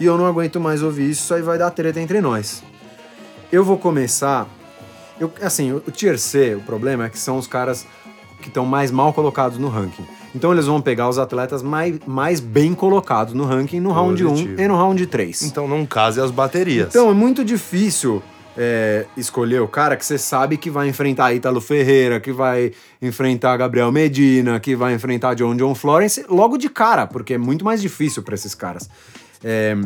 [0.00, 2.62] E eu não aguento mais ouvir isso aí vai dar treta entre nós.
[3.52, 4.48] Eu vou começar.
[5.20, 7.86] Eu, assim, o, Tier C, o problema é que são os caras
[8.40, 10.04] que estão mais mal colocados no ranking.
[10.34, 14.28] Então eles vão pegar os atletas mais, mais bem colocados no ranking no round 1
[14.28, 14.60] Positivo.
[14.60, 15.42] e no round 3.
[15.42, 16.88] Então não case as baterias.
[16.88, 18.22] Então é muito difícil
[18.56, 23.56] é, escolher o cara que você sabe que vai enfrentar Ítalo Ferreira, que vai enfrentar
[23.56, 27.80] Gabriel Medina, que vai enfrentar John John Florence logo de cara, porque é muito mais
[27.80, 28.90] difícil para esses caras.
[29.42, 29.76] É,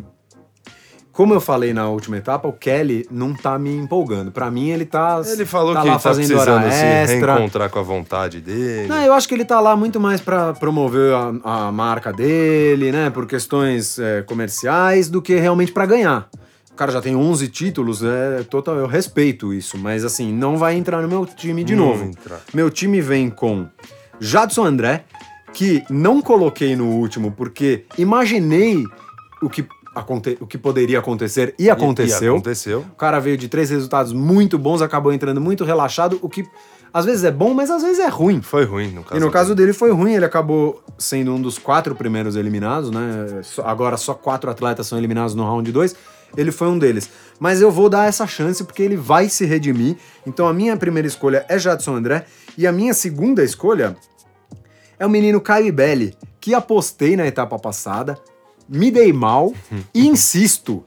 [1.18, 4.30] como eu falei na última etapa, o Kelly não tá me empolgando.
[4.30, 5.20] Para mim, ele tá.
[5.26, 7.34] Ele falou tá que lá tá fazendo precisando hora se extra.
[7.34, 8.86] reencontrar com a vontade dele.
[8.86, 12.92] Não, eu acho que ele tá lá muito mais pra promover a, a marca dele,
[12.92, 13.10] né?
[13.10, 16.28] Por questões é, comerciais, do que realmente pra ganhar.
[16.70, 20.76] O cara já tem 11 títulos, é total, eu respeito isso, mas assim, não vai
[20.76, 22.04] entrar no meu time de Não novo.
[22.04, 22.38] entrar.
[22.54, 23.66] Meu time vem com
[24.20, 25.04] Jadson André,
[25.52, 28.84] que não coloquei no último porque imaginei
[29.42, 29.66] o que,
[30.40, 32.34] o que poderia acontecer e E- aconteceu.
[32.34, 32.80] E aconteceu.
[32.80, 36.44] O cara veio de três resultados muito bons, acabou entrando muito relaxado, o que
[36.92, 38.40] às vezes é bom, mas às vezes é ruim.
[38.40, 39.16] Foi ruim, no caso.
[39.16, 43.42] E no caso dele foi ruim, ele acabou sendo um dos quatro primeiros eliminados, né?
[43.64, 45.94] Agora só quatro atletas são eliminados no round 2.
[46.36, 47.08] Ele foi um deles.
[47.38, 49.96] Mas eu vou dar essa chance porque ele vai se redimir.
[50.26, 52.24] Então a minha primeira escolha é Jadson André.
[52.56, 53.96] E a minha segunda escolha
[54.98, 58.18] é o menino Caio Belli, que apostei na etapa passada,
[58.68, 59.54] me dei mal
[59.94, 60.84] e insisto,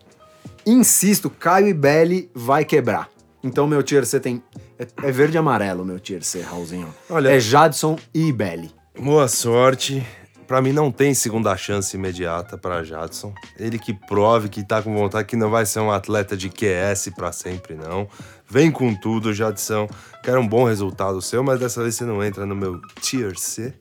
[0.66, 3.10] insisto, Caio Belli vai quebrar.
[3.44, 4.44] Então meu tier C tem.
[4.78, 6.94] É, é verde e amarelo meu tier C, Raulzinho.
[7.10, 8.72] Olha- é Jadson e Ibelli.
[9.00, 10.06] Boa sorte.
[10.48, 13.34] Pra mim não tem segunda chance imediata pra Jadson.
[13.58, 17.10] Ele que prove que tá com vontade, que não vai ser um atleta de QS
[17.16, 18.06] pra sempre, não.
[18.50, 19.88] Vem com tudo, Jadson.
[20.22, 23.74] Quero um bom resultado seu, mas dessa vez você não entra no meu Tier C.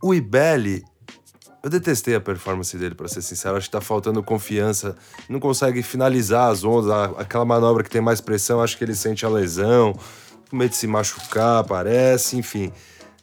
[0.00, 0.84] O Ibelli,
[1.62, 3.56] eu detestei a performance dele, pra ser sincero.
[3.56, 4.96] Acho que tá faltando confiança.
[5.28, 6.90] Não consegue finalizar as ondas.
[7.18, 9.94] Aquela manobra que tem mais pressão, acho que ele sente a lesão.
[10.48, 12.72] Com medo de se machucar, parece, enfim.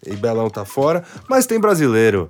[0.06, 1.04] E Belão tá fora.
[1.28, 2.30] Mas tem brasileiro.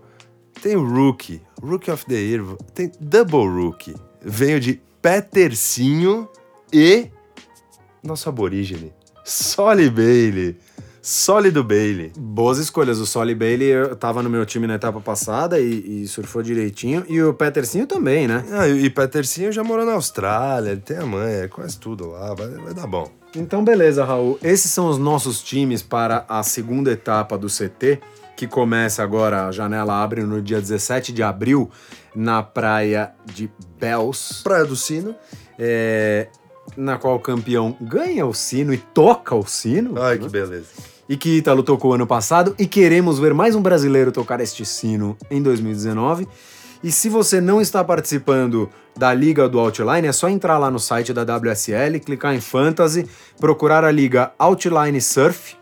[0.61, 1.41] Tem Rookie.
[1.61, 2.43] Rookie of the Year.
[2.73, 3.95] Tem Double Rookie.
[4.21, 6.27] Venho de Petercinho
[6.71, 7.11] e
[8.01, 8.93] nosso aborígene.
[9.25, 10.57] Solly Bailey.
[11.07, 12.11] Sólido Bailey.
[12.17, 12.99] Boas escolhas.
[12.99, 17.05] O Solly Bailey eu tava no meu time na etapa passada e, e surfou direitinho.
[17.07, 18.43] E o Petercinho também, né?
[18.51, 22.09] Ah, e e Petercinho já morou na Austrália, ele tem a mãe, é quase tudo
[22.09, 23.09] lá, vai, vai dar bom.
[23.33, 24.37] Então, beleza, Raul.
[24.43, 28.01] Esses são os nossos times para a segunda etapa do CT,
[28.35, 31.71] que começa agora, a janela abre no dia 17 de abril,
[32.13, 33.49] na praia de
[33.79, 35.15] Bells, Praia do Sino.
[35.57, 36.27] é,
[36.75, 39.97] na qual o campeão ganha o sino e toca o sino.
[40.01, 40.25] Ai, né?
[40.25, 40.96] que beleza.
[41.09, 45.17] E que Ítalo tocou ano passado, e queremos ver mais um brasileiro tocar este sino
[45.31, 46.27] em 2019.
[46.83, 50.79] E se você não está participando da Liga do Outline, é só entrar lá no
[50.79, 53.07] site da WSL, clicar em Fantasy,
[53.39, 55.55] procurar a Liga Outline Surf,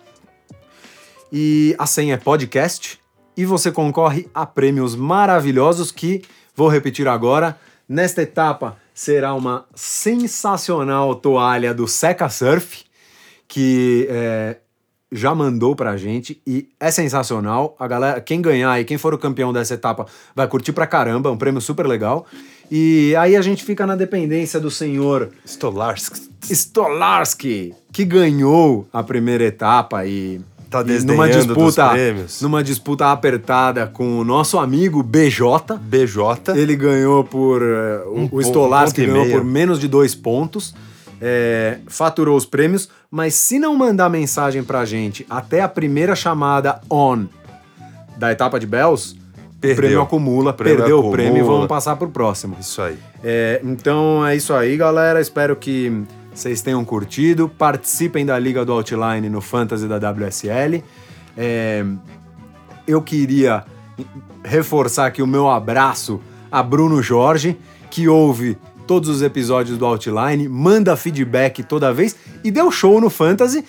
[1.32, 3.00] e a senha é podcast,
[3.38, 6.22] e você concorre a prêmios maravilhosos que,
[6.56, 12.86] vou repetir agora, nesta etapa será uma sensacional toalha do Seca Surf,
[13.48, 14.58] que é,
[15.16, 17.76] já mandou pra gente e é sensacional.
[17.80, 20.06] A galera, quem ganhar e quem for o campeão dessa etapa
[20.36, 22.26] vai curtir pra caramba, um prêmio super legal.
[22.70, 26.16] E aí a gente fica na dependência do senhor Stolarsk.
[26.52, 32.42] Stolarski, que ganhou a primeira etapa e Tá numa disputa, prêmios.
[32.42, 35.78] numa disputa apertada com o nosso amigo BJ.
[35.80, 36.52] BJ.
[36.58, 37.62] Ele ganhou por.
[37.62, 40.74] o- Um o Stolarski ganhou por menos de dois pontos.
[41.22, 46.82] É, faturou os prêmios, mas se não mandar mensagem pra gente até a primeira chamada
[46.90, 47.26] on
[48.18, 49.76] da etapa de Bells, o Perdeu.
[49.76, 51.54] prêmio acumula, O prêmio perdeu o prêmio e acumula.
[51.56, 52.56] vamos passar pro próximo.
[52.60, 52.98] Isso aí.
[53.24, 55.20] É, então é isso aí, galera.
[55.20, 56.04] Espero que
[56.34, 57.50] vocês tenham curtido.
[57.50, 60.84] Participem da Liga do Outline no Fantasy da WSL.
[61.36, 61.84] É,
[62.88, 63.64] eu queria
[64.44, 67.58] reforçar aqui o meu abraço a Bruno Jorge,
[67.90, 73.10] que ouve todos os episódios do Outline, manda feedback toda vez e deu show no
[73.10, 73.64] Fantasy,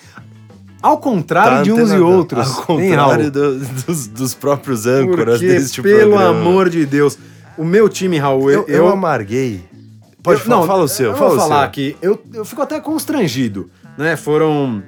[0.81, 2.47] ao contrário Tá de uns e outros.
[2.57, 6.29] Ao contrário do- dos, dos próprios âncoras Porque, deste pelo programa.
[6.39, 7.17] amor de Deus,
[7.57, 9.61] o meu time, Raul, Eu, eu amarguei.
[10.21, 11.63] Pode eu- falar, fala o seu, eu fala vou falar seu.
[11.65, 14.15] aqui, eu, eu fico até constrangido, né?
[14.15, 14.83] Foram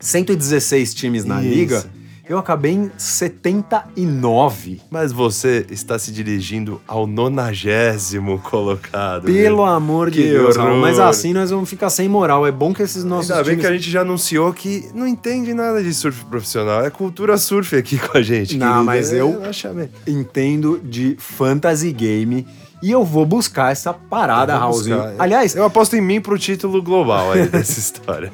[0.00, 1.54] 116 times na Isso.
[1.54, 1.84] liga,
[2.28, 4.80] eu acabei em 79.
[4.90, 9.24] Mas você está se dirigindo ao nonagésimo colocado.
[9.24, 12.46] Pelo amor de Que Deus, Raul, mas assim nós vamos ficar sem moral.
[12.46, 13.66] É bom que esses nossos Ainda bem times...
[13.66, 16.84] que a gente já anunciou que não entende nada de surf profissional.
[16.84, 18.56] É cultura surf aqui com a gente.
[18.56, 18.84] Não, querido.
[18.84, 19.40] mas É, eu-
[19.74, 19.88] bem.
[20.06, 22.46] entendo de fantasy game
[22.82, 25.02] e eu vou buscar essa parada, Raulzinho.
[25.18, 28.32] Aliás, eu aposto em mim pro título global aí dessa história.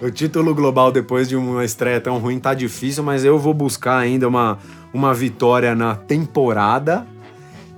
[0.00, 3.98] O título global depois de uma estreia tão ruim tá difícil, mas eu vou buscar
[3.98, 4.58] ainda uma,
[4.92, 7.04] uma vitória na temporada.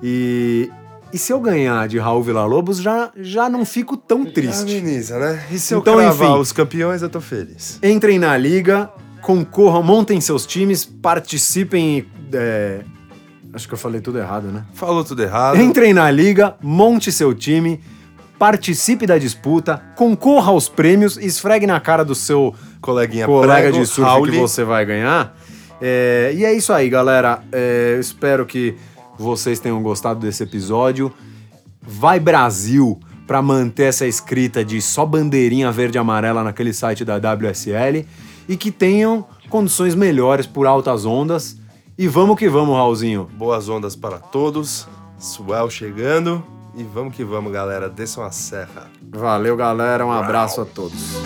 [0.02, 0.70] E
[1.12, 4.62] E se eu ganhar de Raul Villa-Lobos, já, já não fico tão triste.
[4.62, 5.42] Ameniza, né?
[5.50, 6.40] E se eu Então, cravar enfim.
[6.40, 7.78] os campeões, eu tô feliz.
[7.82, 8.90] Entrem na liga,
[9.22, 12.06] concorram, montem seus times, participem.
[12.32, 12.80] é,
[13.52, 14.64] Acho que eu falei tudo errado, né?
[14.74, 15.60] Falou tudo errado.
[15.60, 17.80] Entrem na liga, monte seu time,
[18.40, 23.86] participe da disputa, concorra aos prêmios, esfregue na cara do seu Coleguinha colega prego, de
[23.86, 24.32] surf Rauli.
[24.32, 25.36] que você vai ganhar.
[25.78, 27.42] É, e é isso aí, galera.
[27.52, 28.74] É, eu espero que
[29.18, 31.12] vocês tenham gostado desse episódio.
[31.82, 37.16] Vai Brasil para manter essa escrita de só bandeirinha verde e amarela naquele site da
[37.16, 38.06] WSL
[38.48, 41.58] e que tenham condições melhores por altas ondas.
[41.98, 43.28] E vamos que vamos, Raulzinho.
[43.36, 44.88] Boas ondas para todos.
[45.18, 46.42] Swell chegando.
[46.74, 47.88] E vamos que vamos, galera.
[47.88, 48.86] Desçam a serra.
[49.02, 50.06] Valeu, galera.
[50.06, 51.16] Um abraço a todos.